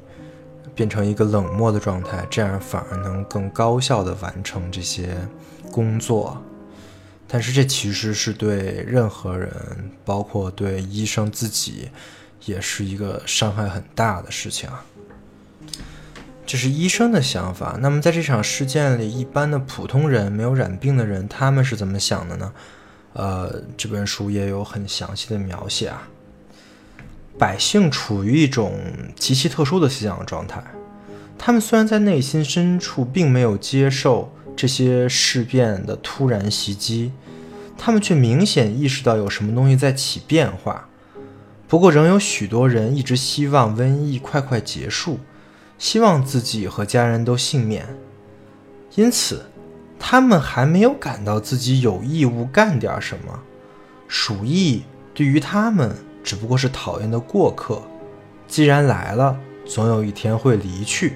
[0.73, 5.13] 变成一个冷漠的状态，这样反而能更高效的完成这些
[5.69, 6.41] 工作。
[7.31, 9.51] 但是这其实是对任何人，
[10.03, 11.89] 包括对医生自己，
[12.45, 14.83] 也是一个伤害很大的事情啊。
[16.43, 17.77] 这是医生的想法。
[17.79, 22.51] 那么，在这场事件里，一般的普通人、没有染病的人，他们是怎么想的呢？
[23.13, 26.07] 呃，这本书也有很详细的描写啊。
[27.37, 28.79] 百姓处于一种
[29.15, 30.63] 极其特殊的思想状态，
[31.37, 37.13] 他们虽然在内心深处并没有接受这些事变的突然袭击，
[37.77, 40.89] 他们却明显意识到有什么东西在起变化。
[41.65, 45.21] 不过，仍有许多人一直希望瘟疫快快结束。
[45.77, 47.87] 希望自己和家人都幸免，
[48.95, 49.45] 因此，
[49.97, 53.39] 他们还没有感到自己有义务干点什么。
[54.09, 57.81] 鼠疫对于他们只不过是讨厌的过客，
[58.45, 61.13] 既然来了，总有一天会离去。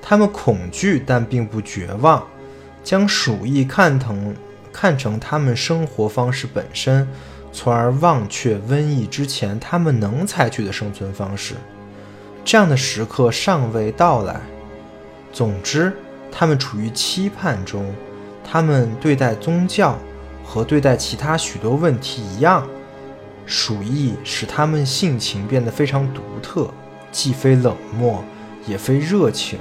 [0.00, 2.26] 他们恐惧，但并不绝望，
[2.82, 4.34] 将鼠疫看成
[4.72, 7.06] 看成他们生活方式本身，
[7.52, 11.54] 从而忘却瘟疫之前他们能采取的生存方式。
[12.44, 14.40] 这样的时刻尚未到来。
[15.32, 15.92] 总之，
[16.32, 17.92] 他们处于期盼中。
[18.42, 19.96] 他们对待宗教
[20.44, 22.66] 和对待其他许多问题一样，
[23.46, 26.68] 鼠疫使他们性情变得非常独特，
[27.12, 28.24] 既非冷漠，
[28.66, 29.60] 也非热情。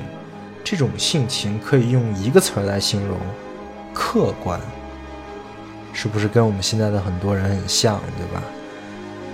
[0.71, 3.17] 这种性情可以用一个词儿来形容：
[3.91, 4.61] 客观。
[5.93, 8.43] 是不是跟我们现在的很多人很像，对吧？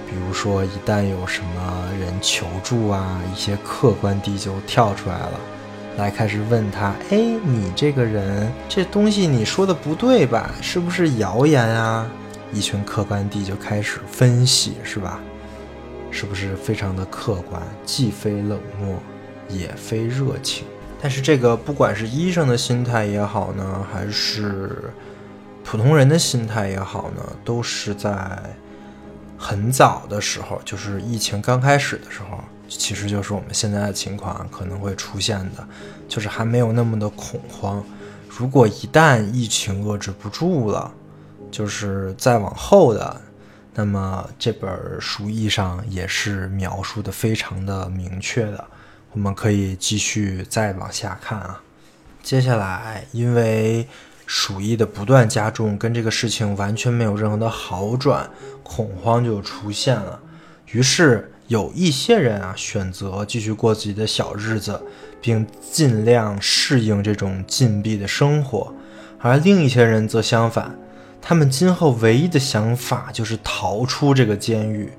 [0.10, 5.32] 比如说，一旦有什么人求助啊，一些客观地就跳出来了，
[5.98, 10.52] 来开始问他：哎，你这个人，这东西你说的不对吧？
[10.62, 12.10] 是不是谣言啊？
[12.54, 15.20] 一群客观地就开始分析，是吧？
[16.12, 18.98] 是不是非常的客观，既非冷漠，
[19.50, 20.66] 也非热情？
[21.06, 24.92] 但是这个不管是医生的心态也好呢，还是
[25.64, 28.12] 普通人的心态也好呢，都是在。
[29.38, 35.68] 很早的时候，就是疫情刚开始的时候，其实就是我们现在的情况可能会出现的，
[36.08, 37.84] 就是还没有那么的恐慌。
[38.28, 40.92] 如果一旦疫情遏制不住了，
[41.52, 43.22] 就是再往后的，
[43.76, 48.66] 那么这本书意上也是描述的非常的明确的。
[49.16, 51.62] 我们可以继续再往下看啊。
[52.22, 53.88] 接下来，因为
[54.26, 58.30] 鼠疫的不断加重，跟这个事情完全没有任何的好转，
[58.62, 60.20] 恐慌就出现了。
[60.74, 64.82] 于是有一些人啊，选择继续过自己的小日子，
[65.22, 68.74] 并尽量适应这种禁闭的生活；
[69.20, 70.78] 而另一些人则相反，
[71.22, 74.92] 他们今后唯一的想法就是逃出这个监狱。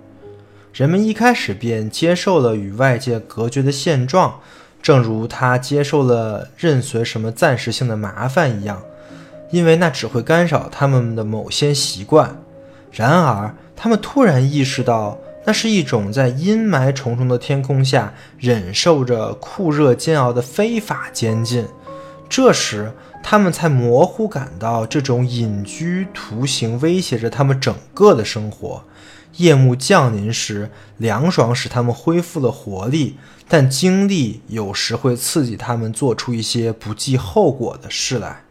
[0.76, 4.40] 人们一开始便接受了与外界隔绝的现状，
[4.82, 8.82] 正如他接受了任随什么暂时性的麻烦一样。
[9.50, 12.36] 因为那只会干扰他们的某些习惯。
[12.92, 15.16] 然而，他们突然意识到，
[15.46, 21.66] 那是一种在阴霾重重的天空下忍受着酷热煎熬的非法监禁。
[22.28, 28.82] 这时，他们才模糊感到这种隐居图形威胁着他们整个的生活。
[29.36, 33.18] 夜幕降临时，凉爽使他们恢复了活力，
[33.48, 38.42] 但经历有时会刺激他们做出一些不计后果的事来。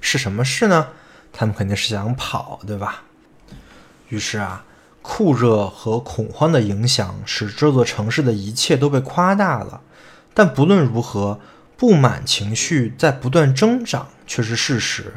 [0.00, 0.88] 是什么事呢？
[1.32, 3.02] 他们肯定是想跑，对吧？
[4.08, 4.64] 于是啊，
[5.02, 9.82] 酷热和恐慌的影响使这座城市的一切都被夸大了。
[10.32, 11.40] 但不论如何，
[11.76, 15.14] 不满情绪在不断增长却是事实。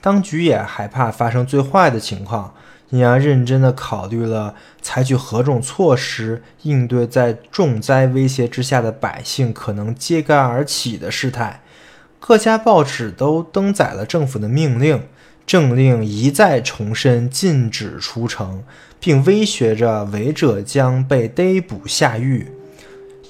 [0.00, 2.54] 当局也害怕发生最坏的情况。
[2.90, 11.62] 因而认真地考虑了采取何种措施应对在重灾威胁之下的百姓可能揭竿而起的事态。
[12.18, 15.04] 各家报纸都登载了政府的命令，
[15.46, 18.62] 政令一再重申禁止出城，
[18.98, 22.52] 并威胁着违者将被逮捕下狱。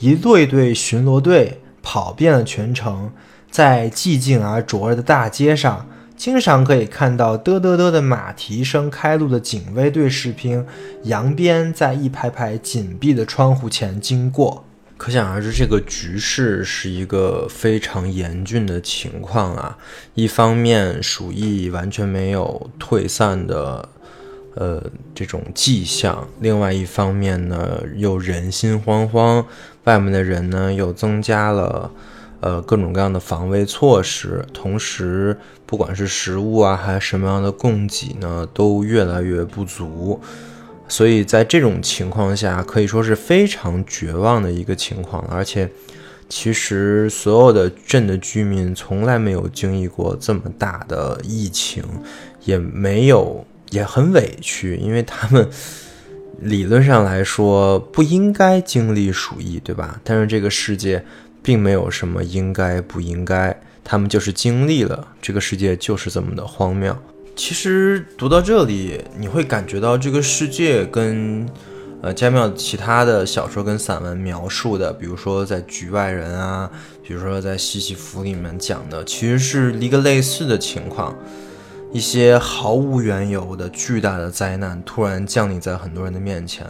[0.01, 3.13] 一队队巡逻队跑遍了全城，
[3.51, 5.87] 在寂静而灼热的大街上。
[6.21, 10.67] 经常可以看到嘚嘚嘚的马蹄声开路的警卫队士兵，
[11.05, 14.63] 扬鞭在一排排紧闭的窗户前经过。
[14.99, 19.79] 可想而知，这个局势是一个非常严峻的情况啊！
[20.13, 23.89] 一方面，鼠疫完全没有退散的，
[24.57, 24.83] 呃，
[25.15, 29.47] 这种迹象；另外一方面呢，又人心惶惶，
[29.85, 31.91] 外面的人呢又增加了。
[32.41, 35.37] 呃，各种各样的防卫措施，同时，
[35.67, 40.19] 不管是食物啊，还是什么样的供给呢，都越来越不足。
[40.89, 45.23] 所以在这种情况下，可以说是非常绝望的一个情况。
[45.31, 45.71] 而且，
[46.31, 51.85] 其实所有的镇的居民从来没有经历过这么大的疫情，
[52.45, 55.47] 也没有也很委屈，因为他们
[56.41, 60.01] 理论上来说不应该经历鼠疫，对吧？
[60.03, 61.05] 但是这个世界。
[61.43, 66.97] 并没有什么应该不应该，他们就是经历了这个世界就是这么的荒谬。
[67.37, 71.49] 其实读到这里，你会感觉到这个世界跟
[72.03, 76.71] 呃加缪其他的小说跟散文描述的，比如说在《局外人》啊，
[77.03, 81.17] 比如说在《西西弗》里面讲的，其实是一个类似的情况。
[81.93, 86.65] 一些毫无缘由的巨大的灾难突然降临在很多人的面前，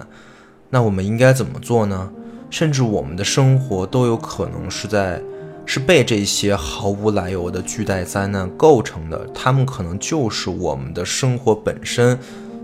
[0.71, 2.11] 那我们应该怎么做呢？
[2.51, 5.23] 甚至我们的生活都有可能是在，
[5.65, 9.25] 是被这些毫无来由的巨大灾难构成的。
[9.33, 12.19] 他们可能就是我们的生活本身。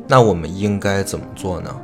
[0.09, 1.75] 那我们应该怎么做呢？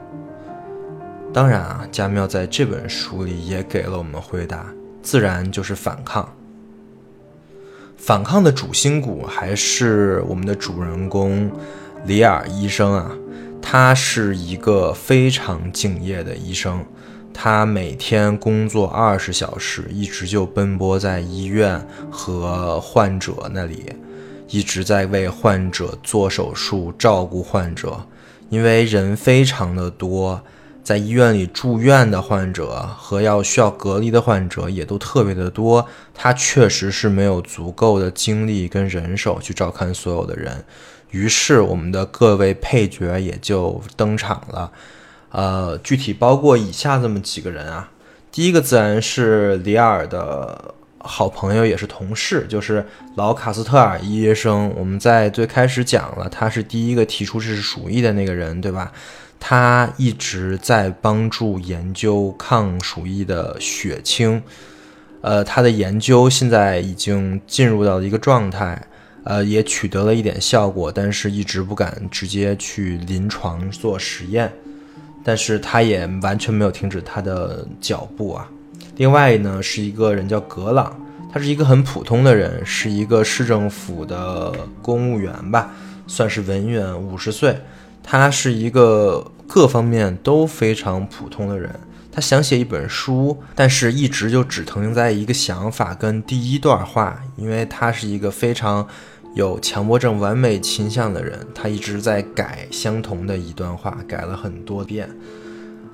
[1.32, 4.66] 当然啊，加缪在这本书里也给了我们回答，
[5.02, 6.28] 自然就是反抗。
[7.96, 11.50] 反抗的主心骨还是我们的主人公
[12.04, 13.10] 里尔医生啊，
[13.62, 16.84] 他是一个非常敬业的医生。
[17.34, 23.92] 他每天工作二十小时，一直就奔波在医院和患者那里，
[24.48, 28.06] 一直在为患者做手术、照顾患者。
[28.50, 30.42] 因为人非常的多，
[30.84, 40.62] 在医院里住院的患者和要需要隔离的患者也都特别的多，他确实是没有足够的精力跟人手去照看所有的人。
[41.10, 44.70] 于是，我们的各位配角也就登场了。
[45.32, 47.90] 呃，具体包括以下这么几个人啊。
[48.30, 54.72] 第一个自然是里尔的好朋友，也是同事，就是老卡斯特尔医生。
[54.76, 58.92] 我们在最开始讲了，他是第一个提出这是鼠疫的那个人，对吧？
[59.40, 64.42] 他一直在帮助研究抗鼠疫的血清。
[65.20, 68.80] 呃，他的研究现在已经进入到了一个状态，
[69.24, 74.52] 呃，也取得了一点效果，但是一直不敢直接去临床做实验。
[75.24, 78.48] 但是他也完全没有停止他的脚步啊。
[78.96, 80.94] 另外呢，是一个人叫格朗，
[81.32, 84.52] 他是一个很普通的人，是一个市政府的
[84.82, 85.70] 公务员吧，
[86.06, 87.56] 算是文员，五十岁。
[88.02, 91.70] 他是一个各方面都非常普通的人。
[92.10, 98.86] 他想写一本书，但是一直就只停留在一个想法跟第一段话，因为他是一个非常。
[99.34, 105.08] 有强迫症完美倾向的人，他一直在改相同的一段话，改了很多遍。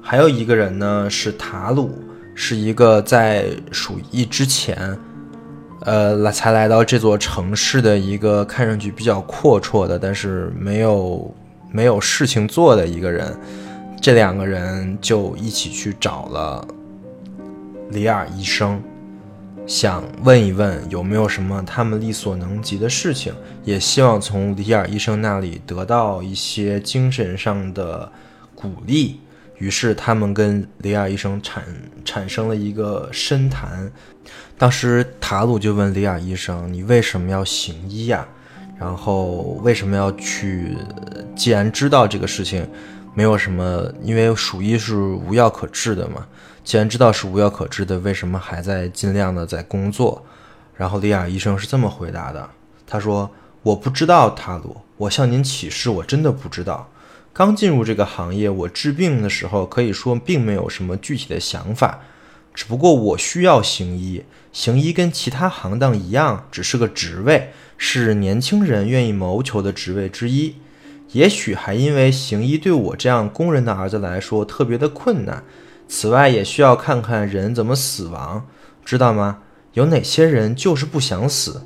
[0.03, 1.91] 还有一个人呢，是塔鲁，
[2.34, 4.99] 是一个在鼠疫之前，
[5.82, 11.32] 呃，来才来到这座城市的一个看上去比较阔绰的，但是没有
[11.70, 13.36] 没有事情做的一个人。
[14.01, 16.66] 这两个人就一起去找了
[17.91, 18.82] 里尔医生。
[19.68, 28.10] 想问一问有没有什么他们力所能及的事情，也希望从里尔医生那里得到一些精神上的
[28.54, 29.20] 鼓励。
[29.58, 31.62] 于是他们跟里尔医生产
[32.02, 33.92] 产生了一个深谈。
[34.56, 38.26] 当时塔鲁就问里尔医生：“你为什么要行医呀？
[38.78, 40.78] 然后为什么要去？
[41.36, 42.66] 既然知道这个事情
[43.14, 46.26] 没有什么，因为鼠疫是无药可治的嘛。
[46.68, 50.22] 既然知道是无药可治的，为什么还在尽量的在工作？”
[50.76, 52.50] 然后里尔医生是这么回答的
[52.86, 53.30] ：“他说
[53.62, 56.90] 我不知道，塔鲁，我向您起誓，我真的不知道。”
[57.32, 62.00] 刚进入这个行业，我治病的时候可以说并没有什么具体的想法，
[62.52, 64.22] 只不过我需要行医。
[64.52, 70.56] 行医跟其他行当一样，只是个职位，是年轻人愿意谋求的职位之一。
[71.12, 75.42] 也许还因为行医对我这样工人的儿子来说特别的困难。
[75.89, 78.47] 此外，也需要看看人怎么死亡，
[78.84, 79.39] 知道吗？
[79.72, 81.62] 有哪些人就是不想死？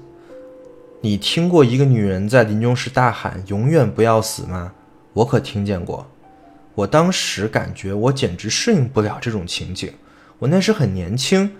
[1.01, 4.75] 你听过一个女人在临终时大喊“永远不要死”吗？
[5.15, 6.07] 我可听见过，
[6.77, 9.93] 我当时感觉我简直适应不了这种情景。
[10.39, 11.51] 我那时很年轻，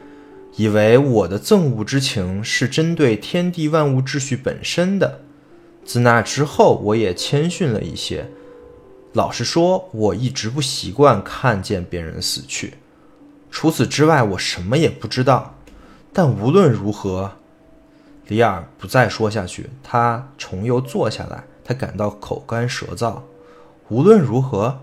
[0.57, 5.23] 以为我的憎恶之情是针对天地万物秩序本身的。
[5.85, 8.29] 自那之后，我也谦逊了一些。
[9.13, 12.75] 老实说，我一直不习惯看见别人死去。
[13.51, 15.55] 除此之外，我什么也不知道。
[16.15, 17.33] 但无论如何，
[18.29, 23.21] 里尔不再说下去，他重又坐下来，他感到口干舌燥。
[23.89, 24.81] 无论如何，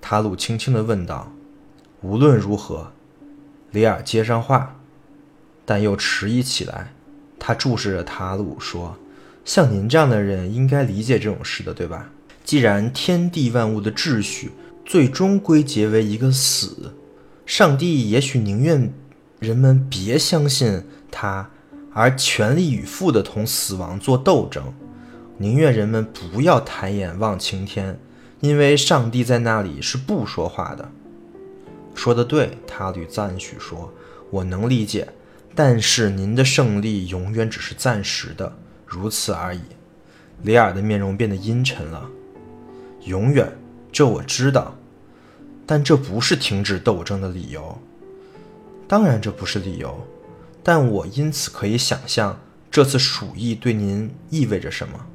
[0.00, 1.30] 塔鲁轻轻地问道
[2.02, 2.90] ：“无论如何。”
[3.70, 4.74] 里尔接上话，
[5.64, 6.92] 但又迟疑起来。
[7.38, 8.96] 他注视着塔鲁说
[9.44, 12.10] ：“像您这样的人，应该理解这种事的，对吧？
[12.48, 14.52] 既然天地万物的秩序
[14.86, 16.94] 最终归结为一个死，
[17.44, 18.90] 上帝也许宁愿
[19.38, 21.50] 人们别相信他，
[21.92, 24.72] 而全力以赴地同死亡做斗争，
[25.36, 28.00] 宁愿人们不要抬眼望青天。”
[28.40, 30.90] 因为上帝在那里是不说话的。
[31.94, 33.92] 说的对，塔吕赞许说
[34.32, 35.06] ：“我能理解，
[35.54, 39.60] 但是您的胜利永远只是暂时的，如此而已。”
[40.40, 42.08] 里尔的面容变得阴沉了。
[43.04, 43.56] 永远，
[43.92, 44.76] 这我知道，
[45.66, 47.78] 但这不是停止斗争的理由。
[48.86, 50.06] 当然，这不是理由，
[50.62, 52.40] 但我因此可以想象
[52.70, 55.06] 这次鼠疫对您意味着什么。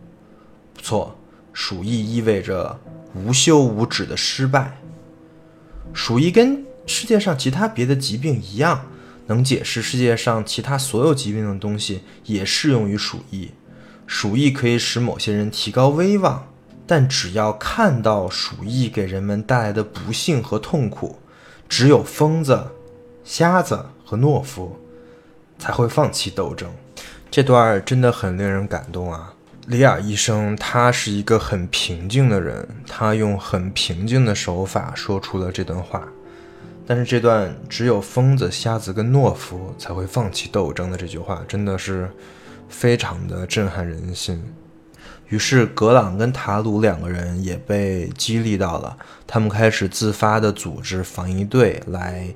[0.74, 1.18] 不错，
[1.52, 2.80] 鼠疫意味着。
[3.16, 4.76] 无休无止的失败。
[5.94, 8.88] 鼠疫跟世界上其他别的疾病一样，
[9.28, 13.52] 能解释世界上其他所有疾病的东西，也适用于鼠疫。
[14.08, 16.48] 鼠疫可以使某些人提高威望，
[16.86, 21.18] 但只要看到鼠疫给人们带来的不幸和痛苦，
[21.70, 22.68] 只有疯子、
[23.24, 24.78] 瞎子和懦夫
[25.58, 26.70] 才会放弃斗争。
[27.32, 29.34] 这段真的很令人感动啊！
[29.68, 36.04] 里尔医生，他是一个很平静的人，他用很平静的手法说出了这段话。
[36.86, 42.12] 但是这段只有疯子、瞎子跟懦夫才会放弃斗争的这句话，真的是
[42.68, 44.44] 非常的震撼人心。
[45.34, 52.32] 于是格朗跟塔鲁两个人也被激励到了，他们开始自发的组织防疫队来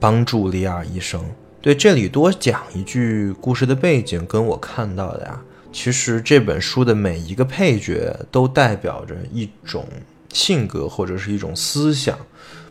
[0.00, 1.22] 帮助里尔医生。
[1.60, 5.38] 对，这里多讲一句故事的背景，跟我看到的呀。
[5.70, 9.86] 其实这本书的每一个配角都代表着一种
[10.32, 12.16] 性格或者是一种思想，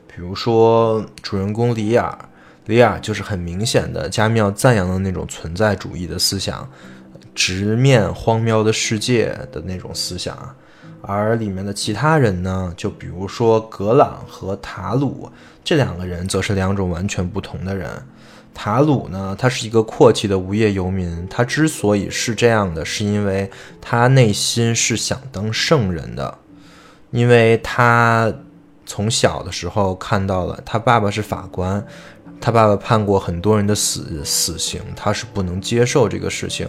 [0.07, 2.17] 比如说主人公里尔，
[2.65, 6.67] 里尔就是很明显的加缪赞扬的那种存在主义的思想，
[7.35, 10.55] 直面荒谬的世界的那种思想，
[11.01, 15.29] 而里面的其他人呢，就比如说格朗和塔鲁
[15.63, 17.89] 这两个人，则是两种完全不同的人。
[18.53, 21.27] 塔鲁呢，他是一个阔气的无业游民。
[21.29, 26.37] 他之所以是这样的，是因为他内心是想当圣人的，
[27.11, 28.33] 因为他
[28.85, 31.85] 从小的时候看到了他爸爸是法官，
[32.39, 36.65] 他爸爸判过很多人的死死刑，他是不能接受这个事情，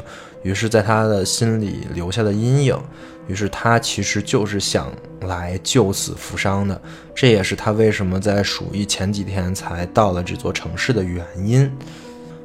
[0.47, 2.78] 于是在他的心里留下了阴影。
[3.26, 4.92] 于是他其实就是想
[5.22, 6.80] 来救死扶伤的，
[7.12, 11.68] 这也是他为什么在鼠疫前几天才到了这座城市的原因。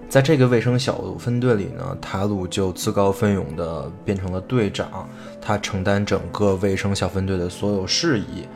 [0.10, 5.08] 在这个卫生小分队里呢，塔鲁就自告奋勇地变成了队长，
[5.40, 8.48] 他承担整个卫生小分队的所有事宜。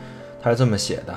[0.42, 1.16] 他是这么写的：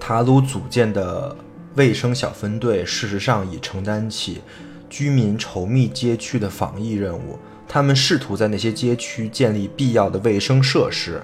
[0.00, 1.36] 塔鲁组建的
[1.74, 4.40] 卫生小分队，事实上已承担起
[4.88, 7.38] 居民稠密街区的防疫任务。
[7.68, 11.20] 他们试图在那些街区建立必要的卫生设施，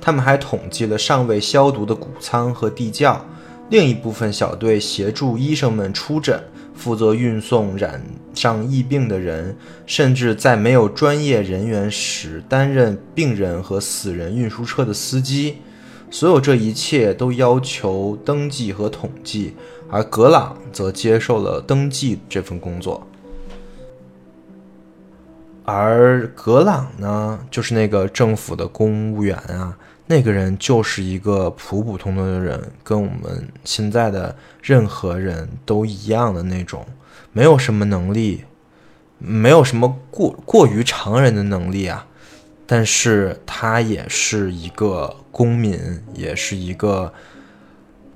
[0.00, 3.24] 他们还统计了尚未消毒的谷仓和地窖。
[3.68, 6.40] 另一部分小队协助医生们出诊，
[6.74, 8.00] 负责运送染
[8.32, 9.56] 上疫病的人，
[9.86, 15.56] 甚至在没有专业人员时担任病人和死人运输车的司机。
[16.08, 19.56] 所有这一切都要求登记和统计，
[19.90, 23.04] 而格朗则接受了登记这份工作。
[25.66, 36.86] 而格朗呢，就是那个政府的公务员啊，那个人就是一个普普通通的人，跟我们现在的任何人都一样的那种，
[37.32, 38.44] 没有什么能力，
[39.18, 42.06] 没有什么过过于常人的能力啊。
[42.64, 45.78] 但是他也是一个公民，
[46.14, 47.12] 也是一个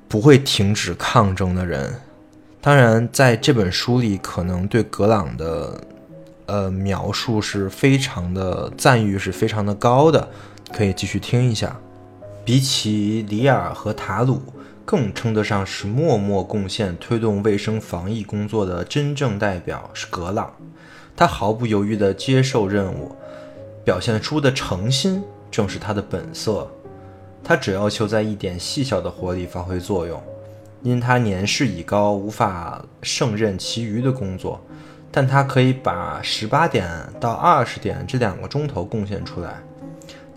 [0.06, 1.94] 不会停止抗争的人。
[2.60, 5.80] 当然，在这本书里，可能对格朗的
[6.50, 10.28] 呃描述是非常的赞誉，是非常的高的，
[10.72, 11.78] 可以继续听一下。
[12.44, 14.42] 比起里尔和塔鲁，
[14.84, 20.52] 更称得上是默默贡献推动卫生防疫工作的真正代表是格朗，
[21.14, 23.14] 他毫不犹豫地接受任务。
[23.84, 26.68] 表现出的诚心正是他的本色。
[27.44, 30.20] 他只要求在一点细小的活里发挥作用。
[30.82, 34.58] 因他年事已高，无法胜任其余的工作，
[35.10, 36.88] 但他可以把十八点
[37.18, 39.60] 到二十点这两个钟头贡献出来。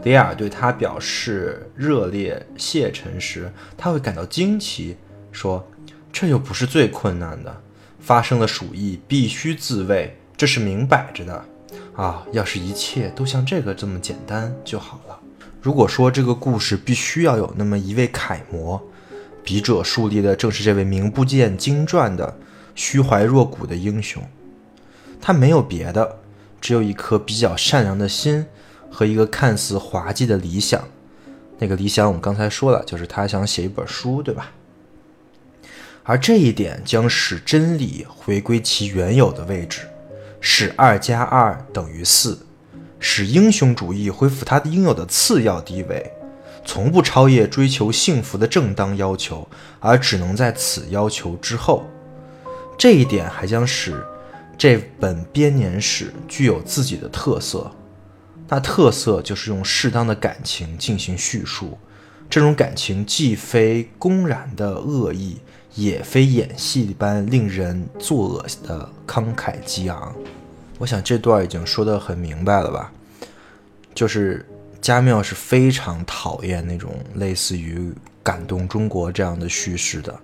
[0.03, 4.97] 里尔对他表示热烈谢忱时，他会感到惊奇，
[5.32, 5.65] 说
[6.11, 7.61] ：“这又不是最困难的，
[7.99, 11.45] 发生了鼠疫必须自卫，这是明摆着的。”
[11.95, 12.26] 啊！
[12.32, 15.19] 要是一切都像这个这么简单就好了。
[15.61, 18.82] 如果说这个故事必须要有那么一位楷模，
[19.43, 22.36] 笔者树立的正是这位名不见经传的
[22.74, 24.21] 虚怀若谷的英雄。
[25.26, 26.17] 他没有别的，
[26.59, 28.45] 只有一颗比较善良的心
[28.91, 30.84] 和一个看似滑稽的理想。
[31.59, 34.51] 那个理想我们刚才说了，就是他想写一本书，对吧？
[36.03, 39.88] 而这一点将使真理回归其原有的位置。
[40.41, 42.45] 使二加二等于四，
[42.99, 46.11] 使英雄主义恢复它应有的次要地位，
[46.65, 49.47] 从不超越追求幸福的正当要求，
[49.80, 51.86] 而只能在此要求之后。
[52.78, 54.05] 这一点还将使
[54.57, 57.71] 这本编年史具有自己的特色，
[58.47, 61.77] 那特色就是用适当的感情进行叙述，
[62.29, 65.37] 这种感情既非公然的恶意。
[65.75, 70.13] 也非演戏般令人作恶的慷慨激昂，
[70.77, 72.91] 我想这段已经说得很明白了吧？
[73.95, 74.45] 就是
[74.79, 77.91] 加缪是非常讨厌那种类似于
[78.21, 80.15] 感动中国这样的叙事的，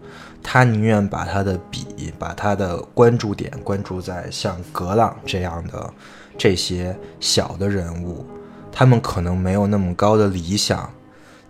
[0.41, 5.93] 他宁愿把他的笔，把他的关注点关注在像格朗这样的
[6.37, 8.25] 这些小的人物，
[8.71, 10.89] 他们可能没有那么高的理想。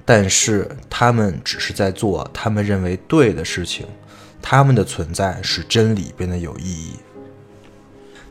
[0.05, 3.85] 但是他们只是在做他们认为对的事情，
[4.41, 6.93] 他们的存在使真理变得有意义。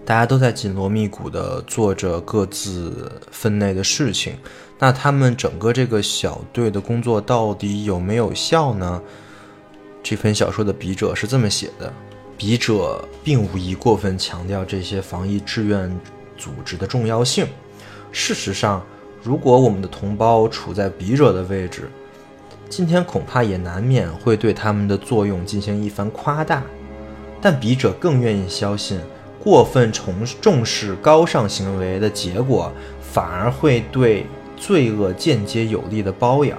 [0.04, 4.36] 大家都在紧锣密鼓地做着各自分内的事情，
[4.80, 9.00] 那他们整个这个小队的工作到底有没有效呢？
[10.02, 11.92] 这篇小说的笔者是这么写的：
[12.36, 15.90] 笔者并无意过分强调这些防疫志愿
[16.36, 17.46] 组织的重要性，
[18.12, 18.82] 事实上。
[19.20, 21.90] 如果我们的同胞处在笔者的位置，
[22.68, 26.62] 今天恐怕也难免会对他们的作用进行一番夸大。
[27.40, 29.00] 但笔者更愿意相信，
[29.42, 32.72] 过分重重视高尚行为的结果，
[33.02, 34.24] 反而会对
[34.56, 36.56] 罪恶间接有力的包养，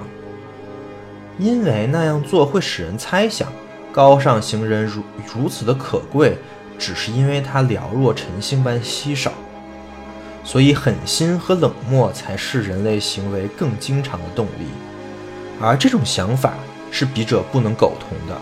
[1.39, 3.47] 因为那样做会使人猜想，
[3.93, 5.01] 高尚行人如
[5.33, 6.37] 如此的可贵，
[6.77, 9.31] 只是因为他寥若晨星般稀少。
[10.43, 14.65] 所以，狠心和冷漠才是人类行为更经常的动力，
[15.61, 16.55] 而这种想法
[16.91, 18.41] 是笔者不能苟同的。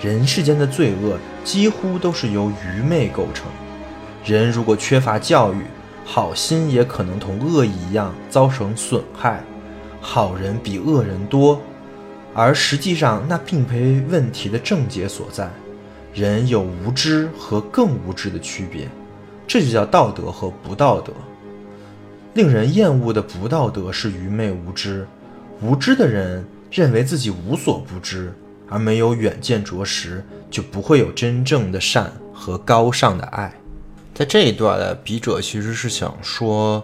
[0.00, 3.46] 人世间的罪恶几乎都是由愚昧构成。
[4.24, 5.62] 人如果缺乏教育，
[6.04, 9.42] 好心也可能同恶意一样遭成损害。
[10.10, 11.60] 好人比恶人多，
[12.32, 15.50] 而实际上那并非问题的症结所在。
[16.14, 18.88] 人有无知和更无知的区别。
[19.46, 21.12] 这就叫道德和不道德。
[22.32, 25.06] 令人厌恶的不道德是愚昧无知，
[25.60, 28.32] 无知的人认为自己无所不知，
[28.66, 33.52] 而没有远见卓识，就不会有真正的善和高尚的爱。
[34.14, 36.82] 在这一段的笔者其实是想说，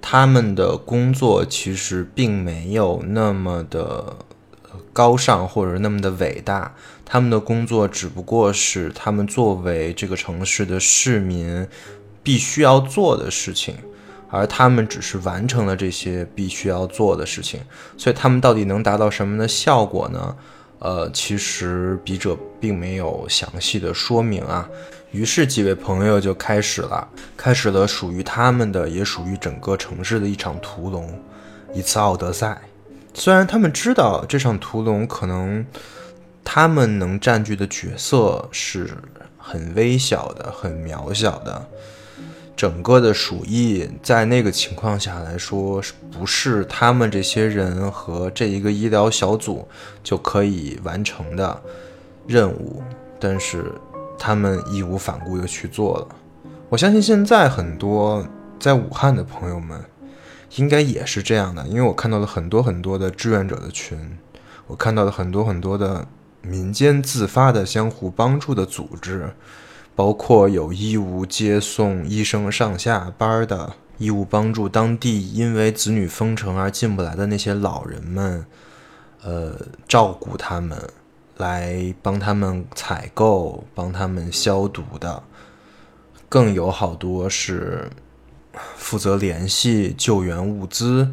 [0.00, 4.16] 他们的工作其实并没有那么的
[4.92, 6.74] 高尚或者那么的伟大。
[7.04, 11.66] 他们的工作只不过是他们作为这个城市的市民
[12.22, 13.76] 必须要做的事情，
[14.28, 17.60] 而他们只是完成了这些必须要做的事情。
[17.96, 20.36] 所以他们到底能达到什么的效果呢？
[20.78, 24.68] 呃，其实笔者并没有详细的说明啊。
[25.12, 31.18] 于是几位朋友就开始了，开始了属于他们的，也属于整个城市的一场屠龙，
[31.72, 32.60] 一次奥德赛。
[33.14, 35.64] 虽然他们知道这场屠龙可能
[36.44, 38.90] 他们能占据的角色是
[39.38, 41.66] 很微小的、很渺小的，
[42.56, 49.68] 整个的鼠疫在那个情况下来说，是不是他们这些人和这一个医疗小组
[50.02, 51.62] 就可以完成的
[52.26, 52.82] 任务，
[53.20, 53.70] 但是
[54.18, 56.08] 他们义无反顾地去做了。
[56.70, 58.26] 我相信现在很多
[58.58, 59.80] 在武汉的朋友们。
[60.54, 64.16] 应该也是这样的，因为我看到了很多很多的志愿者的群，
[64.68, 66.06] 我看到了很多很多的
[66.40, 69.28] 民间自发的相互帮助的组织，
[69.96, 78.46] 包括有义务接送医生上下班的，义务帮助当地因为子女封城而进不来的那些老人们，
[79.22, 79.56] 呃，
[79.88, 80.78] 照顾他们，
[81.38, 85.24] 来帮他们采购、帮他们消毒的，
[86.28, 87.90] 更有好多是。
[88.74, 91.12] 负责联系救援物资，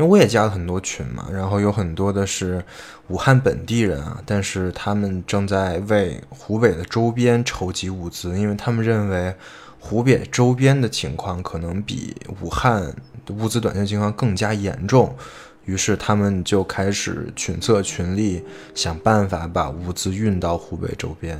[0.00, 2.64] 因为我也加了很多群嘛，然后有很多的是
[3.08, 9.34] 武汉本地人啊，但是他们正在为湖北的周边筹集物资，因为他们认为
[9.78, 12.94] 湖北周边的情况可能比武汉
[13.28, 15.14] 物资短缺情况更加严重，
[15.66, 18.42] 于是他们就开始群策群力，
[18.74, 21.38] 想办法把物资运到湖北周边。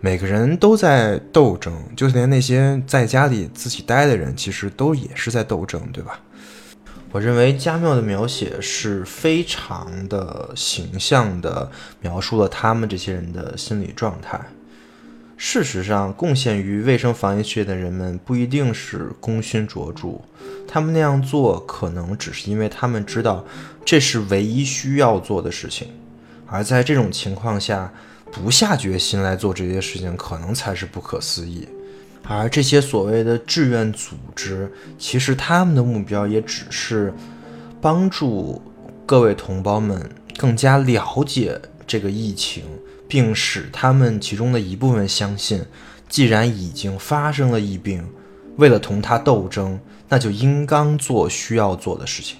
[0.00, 6.18] 每个人都在斗争，就连那些在家里自己待的人，其实都也是在斗争，对吧？
[7.12, 14.40] 我认为加缪的描写是非常的形象的描述了他们这些人的心理状态。
[15.36, 20.20] 事实上，贡献于卫生防疫事业的人们不一定是功勋卓著，
[20.68, 23.44] 他们那样做可能只是因为他们知道
[23.84, 25.88] 这是唯一需要做的事情，
[26.46, 27.92] 而在这种情况下。
[28.32, 31.66] 不下决心来做这些事情，可能才是不可思议。
[32.24, 37.12] 而这些所谓的志愿组织，其实他们的目标也只是
[37.80, 38.62] 帮助
[39.04, 42.64] 各位同胞们更加了解这个疫情，
[43.08, 45.64] 并使他们其中的一部分相信，
[46.08, 48.06] 既然已经发生了疫病，
[48.56, 52.38] 为了同他斗争，那就应当做需要做的事情。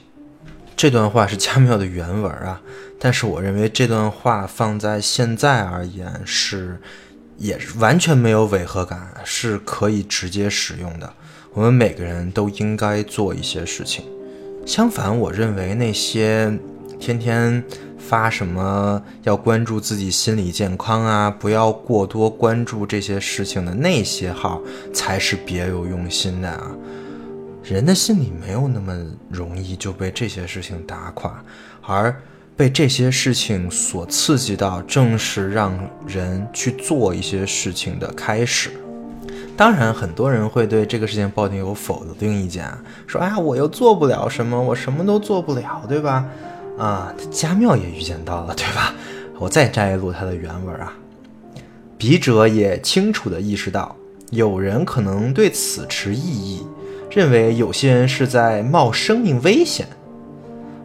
[0.77, 2.63] 这段话是加缪的原文啊，
[2.99, 6.81] 但是我认为这段话放在现在而言是，
[7.41, 11.11] 也完全没有违和感，是可以直接使用的。
[11.55, 14.05] 我们每个人都应该做一些事情。
[14.67, 16.53] 相反，我认为那些
[17.01, 17.65] 天天
[17.99, 24.61] 发什么要关注自己心理健康啊，不要过多关注这些事情的那些号，
[24.93, 26.71] 才是别有用心的啊。
[27.65, 28.95] 人的心里没有那么
[29.31, 31.43] 容易就被这些事情打垮，
[31.81, 32.15] 而
[32.61, 35.73] 被这些事情所刺激到，正是让
[36.07, 38.73] 人去做一些事情的开始。
[39.57, 42.71] 当然，很多人会对这个事情抱定有否定意见，
[43.07, 46.27] 说：“哎呀，我又做不了什么，我什么都做不了，对吧？”
[46.77, 48.93] 啊，加缪也预见到了，对吧？
[49.39, 50.93] 我再摘录他的原文啊，
[51.97, 53.97] 笔者也清楚地意识到，
[54.33, 56.67] 有人可能对此持异议。
[57.11, 59.89] 认为有些人是在冒生命危险，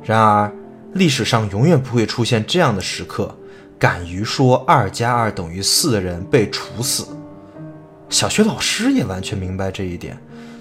[0.05, 0.49] 然而
[0.95, 3.37] 历史上永远不会出现这样的时刻，
[3.77, 7.05] 敢于说二加二等于四的人被处死。
[8.09, 10.17] 小学老师也完全明白这一点，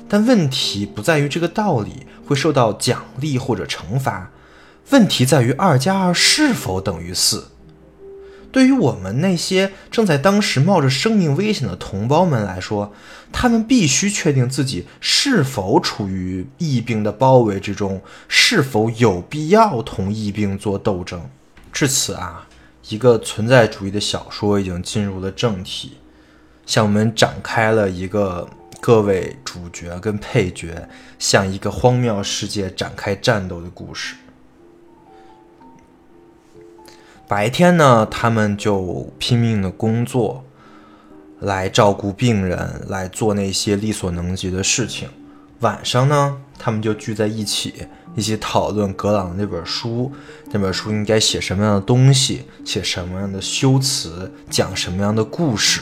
[0.09, 4.29] 但问题不在于这个道理会受到奖励或者惩罚，
[4.91, 7.47] 问题在于二加二是否等于四。
[8.55, 12.93] 对于我们那些正在当时冒着生命危险的同胞们来说，
[13.33, 21.29] 他们必须确定自己是否处于疫病的包围之中，是否有必要同疫病做斗争。
[21.73, 22.47] 至此啊，
[22.91, 25.95] 一个存在主义的小说已经进入了正题，
[26.65, 28.49] 向我们展开了一个
[28.81, 30.89] 各位主角跟配角
[31.19, 34.15] 向一个荒谬世界展开战斗的故事。
[37.27, 40.45] 白天呢，他们就拼命的工作，
[41.41, 45.09] 来照顾病人，来做那些力所能及的事情。
[45.61, 50.13] 晚上呢，他们就聚在一起，一起讨论格朗那本书，
[50.51, 55.81] 那本书应该写什么样的东西，写什么样的修辞，讲什么样的故事。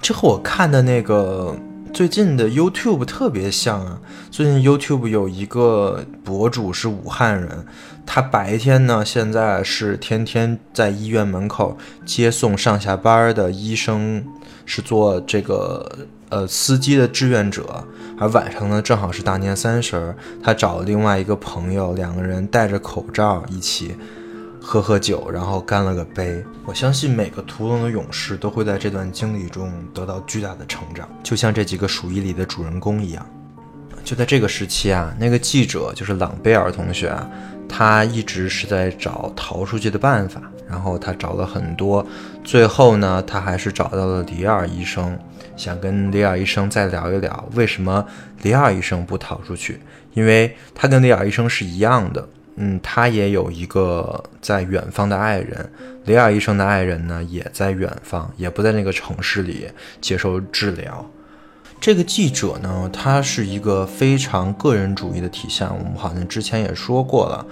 [0.00, 1.56] 这和我看的那个
[1.92, 4.00] 最近的 YouTube 特别像啊！
[4.30, 7.66] 最近 YouTube 有一个博主是武汉人。
[8.06, 11.76] 他白天呢，现在是天天在医院门口
[12.06, 14.24] 接送上下班的医生，
[14.64, 17.84] 是做这个呃司机的志愿者。
[18.18, 23.96] 而晚上呢，正好是大年三十，他找了另外一个朋友，两个人戴着口罩一起
[24.60, 26.44] 喝喝酒，然后干了个杯。
[26.64, 33.26] 我相信每个屠龙的勇士都会在这段经历中得到巨大的成长，就像这几个鼠疫里的主人公一样。
[34.04, 37.28] 就在这个时期啊，那个记者就是朗贝尔同学啊。
[37.72, 42.04] 他一直是在找逃出去的办法，然后他找了很多，
[42.42, 45.16] 最后呢，他还是找到了里尔医生，
[45.56, 48.04] 想跟里尔医生再聊一聊，为什么
[48.42, 49.80] 里尔医生不逃出去？
[50.14, 52.28] 因为他跟里尔医生是一样的，
[52.62, 55.72] 嗯，他也有一个在远方的爱人，
[56.04, 59.66] 雷尔医生的爱人呢也在远方，也不在那个城市里
[59.98, 61.10] 接受治疗。
[61.80, 65.66] 这个记者呢，他是一个非常个人主义的体现。
[65.66, 67.46] 我们好像之前也说过了，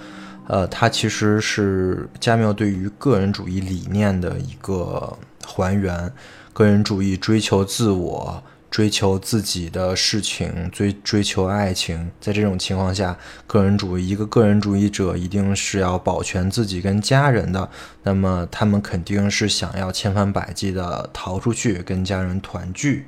[0.47, 6.13] 呃，他其实是加缪对于个人主义理念的一个还原。
[6.53, 12.11] 个人主义追求自我，追求自己的事情，追追求爱情。
[12.21, 13.17] 在这种情况下，
[13.47, 17.69] 个人主义一个个人主义者一定是要保全自己跟家人的。
[18.03, 23.05] 那么他们肯定是想要千方百计的逃出去，跟家人团聚。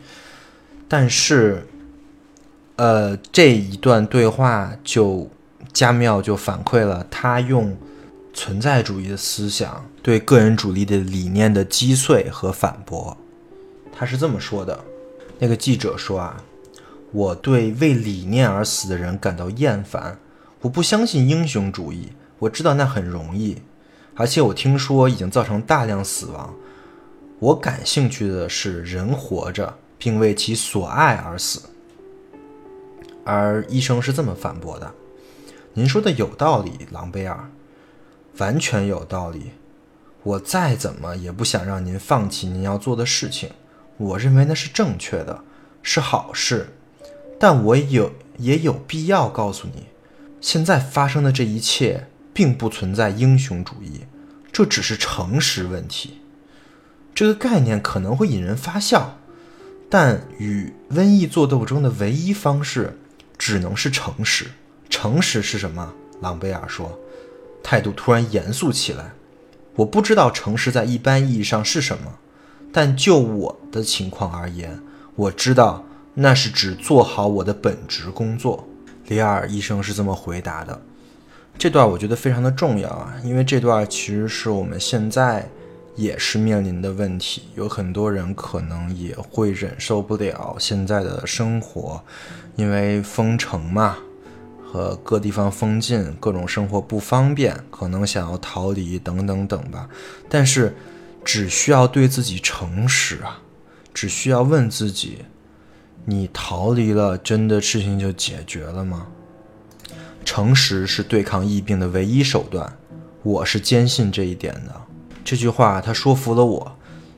[0.88, 1.68] 但是，
[2.76, 5.30] 呃，这一段对话就
[5.72, 7.78] 加缪就反馈了他用
[8.34, 13.16] 存在主义的思想对个人主义的理念的击碎和反驳。
[13.94, 14.84] 他是这么说的：
[15.42, 16.44] 那个记者说啊，
[17.12, 20.20] 我对为理念而死的人感到厌烦，
[20.62, 23.58] 我不相信英雄主义，我知道那很容易，
[24.16, 26.54] 而且我听说已经造成大量死亡。
[27.40, 29.78] 我感兴趣的是人活着。
[30.04, 31.62] 并为其所爱而死，
[33.24, 34.92] 而医生是这么反驳的
[35.76, 37.52] ：“您说的有道理，朗贝尔，
[38.40, 39.52] 完全有道理。
[40.24, 43.52] 我再怎么也不想让您放弃您要做的事情，
[44.02, 45.44] 我认为那是正确的，
[45.82, 46.74] 是好事。
[47.40, 49.88] 但我有也有必要告诉你，
[50.40, 54.02] 现在发生的这一切并不存在英雄主义，
[54.52, 56.22] 这只是诚实问题。
[57.14, 59.18] 这个概念可能会引人发笑。”
[59.90, 62.98] 但与瘟疫做斗争的唯一方式，
[63.38, 64.48] 只能是诚实。
[64.90, 65.94] 诚实是什么？
[66.22, 66.98] 朗贝尔说，
[67.62, 69.12] 态度突然严肃起来。
[69.76, 72.20] 我不知道诚实在一般意义上是什么，
[72.72, 74.80] 但就我的情况而言，
[75.16, 78.68] 我知道那是指做好我的本职工作。
[79.08, 80.82] 里尔医生是这么回答的。
[81.58, 85.50] 这段我觉得非常的重要啊，因为这段其实是我们现在。
[85.98, 92.02] 也是面临的问题，有很多人可能也会忍受不了现在的生活，
[92.56, 93.98] 因为封城嘛，
[94.64, 99.90] 和各地方封禁，各种生活不方便，可能想要逃离等等等吧。
[100.30, 100.74] 但是，
[101.24, 103.42] 只需要对自己诚实啊，
[103.94, 105.26] 只需要问自己：
[106.06, 109.08] 你逃离了，真的事情就解决了吗？
[110.24, 112.78] 诚实是对抗疫病的唯一手段，
[113.24, 114.82] 我是坚信这一点的。
[115.24, 116.78] 这句话他说服了我，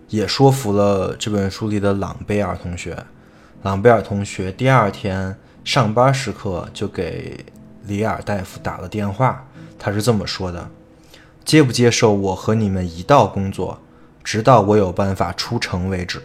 [0.09, 3.05] 也说服了这本书里的朗贝尔同学。
[3.61, 7.45] 朗贝尔同学第二天上班时刻就给
[7.85, 9.47] 里尔大夫打了电话，
[9.79, 10.69] 他是这么说的
[11.45, 13.79] ：“接不接受我和你们一道工作，
[14.23, 16.21] 直到我有办法出城为止。”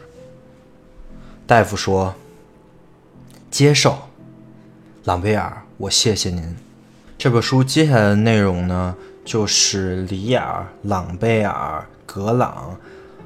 [1.47, 2.15] 大夫说
[3.51, 3.99] ：“接受。”
[5.05, 6.57] 朗贝尔，我谢谢您。
[7.17, 8.95] 这本书接下来的内容呢？
[9.25, 12.75] 就是里尔、朗贝尔、格朗，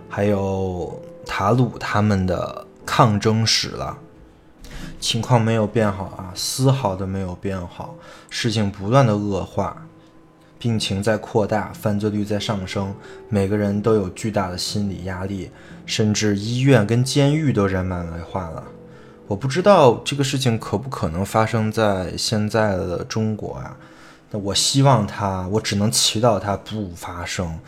[0.08, 3.96] 还有塔鲁他们的抗争史了。
[4.98, 7.94] 情况没有变好啊，丝毫的没有变好，
[8.30, 9.86] 事情不断的恶化，
[10.62, 12.94] 病情在扩大，犯罪率在上升，
[13.28, 15.50] 每个人都有巨大的心理压力，
[15.84, 18.62] 甚至医院跟监狱都人满为患了。
[19.26, 23.76] 我不知道这个事情可不可能发生在现在的中国啊？
[24.30, 27.58] 那我希望它，我只能祈祷它不发生。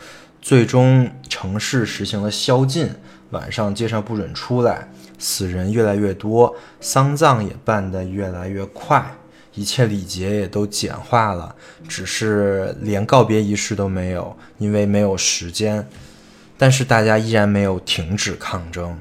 [0.41, 2.89] 最终，城市实行了宵禁，
[3.31, 4.87] 晚上街上不准出来，
[5.19, 9.05] 死人越来越多，丧葬也办得越来越快，
[9.55, 11.55] 一切礼节也都简化了，
[11.87, 15.87] 只是连告别仪式都没有，因为没有时间。
[16.57, 18.97] 但是大家依然没有停止抗争。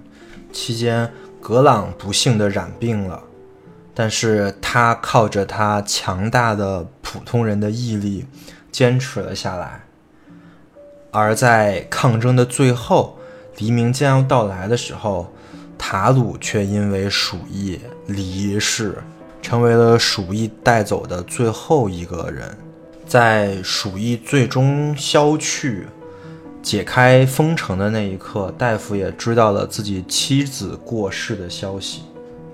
[0.53, 3.23] 期间，格朗不幸地染病了。
[3.97, 8.27] 但是他靠着他强大的普通人的毅力
[8.73, 9.85] 坚持了下来，
[11.13, 13.17] 而在抗争的最后，
[13.57, 15.33] 黎明将要到来的时候，
[15.79, 17.79] 塔鲁却因为鼠疫
[18.09, 18.99] 离世，
[19.45, 22.57] 成为了鼠疫带走的最后一个人。
[23.07, 25.87] 在鼠疫最终消去、
[26.63, 32.05] 解开封城的那一刻，大夫也知道了自己妻子过世的消息。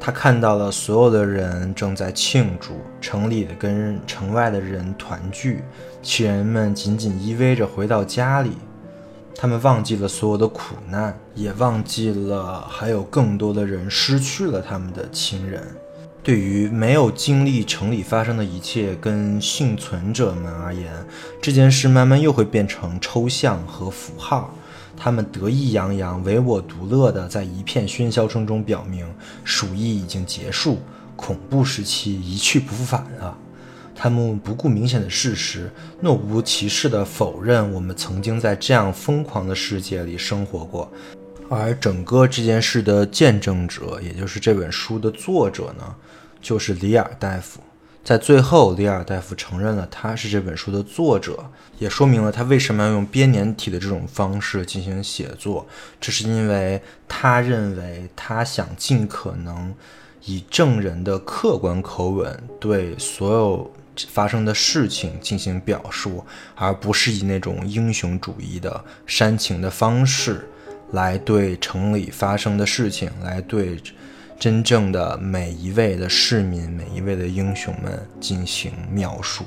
[0.01, 5.63] 他看到了所有的人正在庆祝，城里的跟城外的人团聚，
[6.03, 8.51] 亲人们紧紧依偎着回到家里，
[9.37, 15.63] 他们忘记了所有的苦难，也忘记了还有更多的人失去了他们的亲人。
[16.23, 20.93] 对于没有经历城里发生的一切跟幸存者们而言，
[21.41, 24.55] 这件事慢慢又会变成抽象和符号。
[24.97, 29.07] 他们得意洋洋、唯我独乐地在一片喧嚣声中表明，
[29.45, 30.79] 鼠疫已经结束，
[31.17, 33.35] 恐怖时期一去不复返了。
[33.95, 35.71] 他们不顾明显的事实，
[36.03, 40.93] 若无其事地否认我们曾经在这样疯狂的世界里生活过。
[41.51, 45.97] 而整个这件事的见证者，也就是这本书的作者呢？
[46.41, 47.61] 就是里尔大夫，
[48.05, 55.67] 在最后，里尔大夫承认了他是这本书的作者，也说明了他为什么要用编年体的这种方式进行写作。
[56.01, 59.75] 这是因为他认为他想尽可能
[60.25, 63.71] 以证人的客观口吻对所有
[64.09, 66.25] 发生的事情进行表述，
[66.55, 70.49] 而不是以那种英雄主义的煽情的方式
[70.93, 73.79] 来对城里发生的事情来对。
[74.39, 79.45] 真正的每一位的市民，每一位的英雄们进行描述。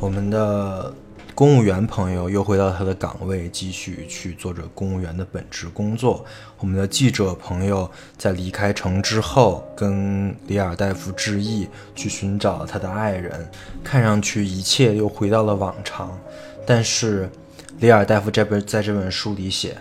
[0.00, 0.92] 我们的
[1.32, 6.24] 公务员朋友又回到他的岗位，继续去做着公务员的本职工作。
[6.58, 7.88] 我们的记者朋友
[8.18, 13.48] 在离开城之后，跟里尔大夫致意，去寻找他的爱人。
[13.84, 16.18] 看上去一切又回到了往常，
[16.66, 17.30] 但是
[17.78, 19.76] 里尔大夫这本在这本书里写。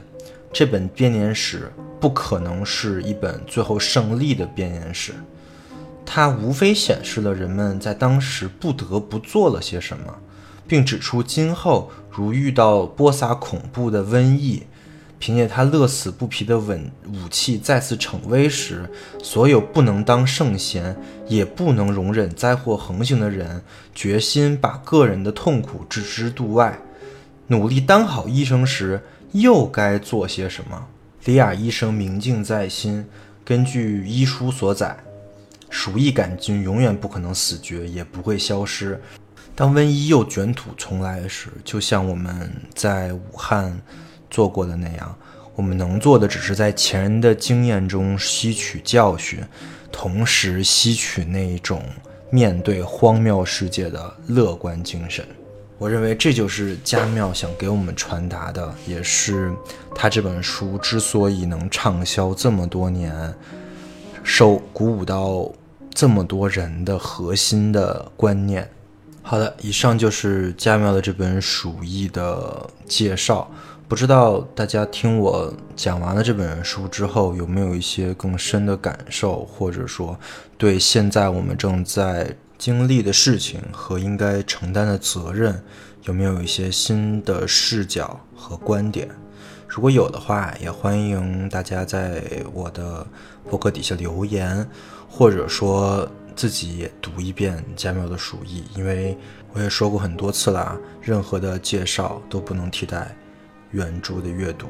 [0.53, 5.13] 这本编年史不可能是一本最后胜利的编年史，
[6.05, 10.13] 它无非显示了人们在当时不得不做了些什么，
[10.67, 14.61] 并指出今后如遇到播撒恐怖的瘟疫，
[15.17, 18.87] 凭借他乐此不疲的稳武器再次逞威时，
[19.23, 20.95] 所有不能当圣贤
[21.27, 23.63] 也不能容忍灾祸横行的人，
[23.95, 26.77] 决心把个人的痛苦置之度外，
[27.47, 29.01] 努力当好医生时。
[29.33, 30.87] 又该做些什么？
[31.25, 33.05] 李雅医生明镜在心。
[33.43, 34.95] 根据医书所载，
[35.69, 39.01] 鼠疫杆菌永远不可能死绝，也不会消失。
[39.55, 43.77] 当瘟疫又卷土重来时，就像我们在武汉
[44.29, 45.15] 做过的那样，
[45.55, 49.43] 我们能做的只是在前人的经验中吸取教训，
[49.91, 51.83] 同时吸取那种
[52.29, 55.25] 面对荒谬世界的乐观精神。
[55.83, 59.53] 我认为这就是家庙想给我们传达的，也是
[59.93, 63.33] 他这本书之所以能畅销这么多年，
[64.23, 65.51] 受鼓舞到
[65.93, 68.69] 这么多人的核心的观念。
[69.21, 73.51] 好的，以上就是家庙的这本《鼠疫》的介绍。
[73.85, 80.17] 不知道大家听我讲完了这本书之后，有没有一些更深的感受，或者说
[80.57, 82.33] 对现在我们正在。
[82.63, 85.61] 经历的事情和应该承担的责任，
[86.03, 89.09] 有没有一些新的视角和观点？
[89.67, 93.05] 如果有的话，也欢迎大家在我的
[93.49, 94.65] 博客底下留言，
[95.09, 99.17] 或者说自己也读一遍加缪的《鼠疫》，因为
[99.51, 103.13] 我也说过很多次了，任何的介绍都不能替代
[103.71, 104.67] 原著的阅读。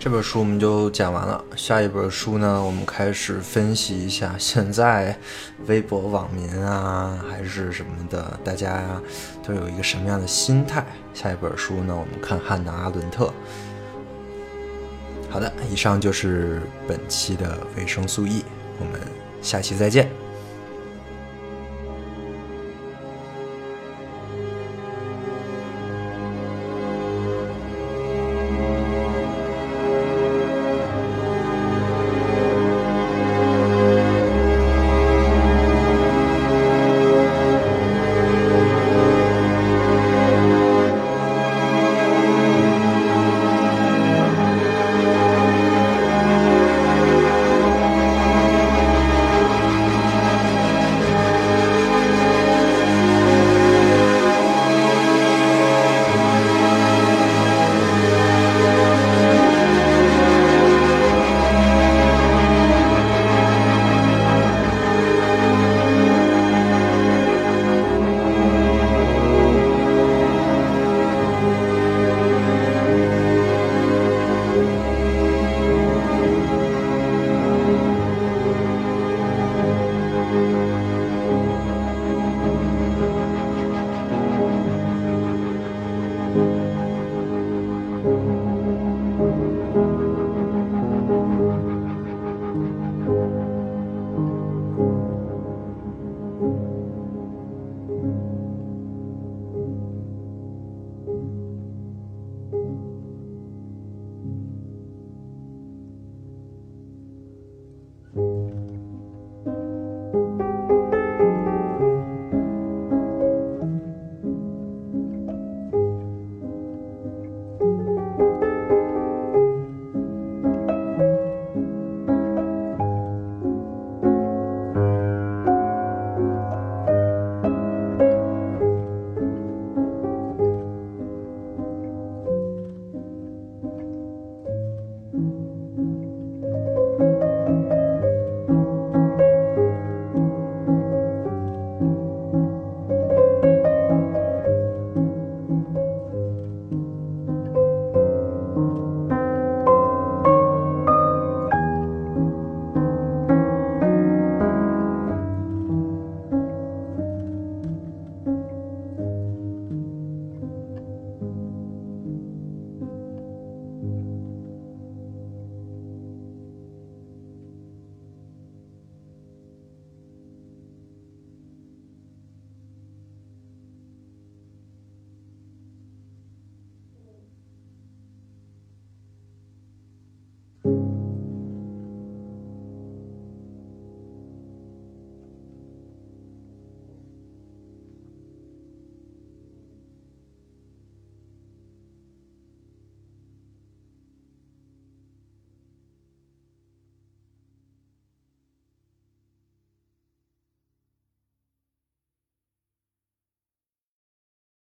[0.00, 5.14] 这本书我们就讲完了，下一本书呢，我们开始分析一下现在
[5.66, 8.98] 微博网民啊，还是什么的，大家
[9.46, 10.82] 都有一个什么样的心态？
[11.12, 13.30] 下一本书呢，我们看汉娜·阿伦特。
[15.28, 18.42] 好的，以上就是本期的维生素 E，
[18.78, 18.98] 我们
[19.42, 20.19] 下期再见。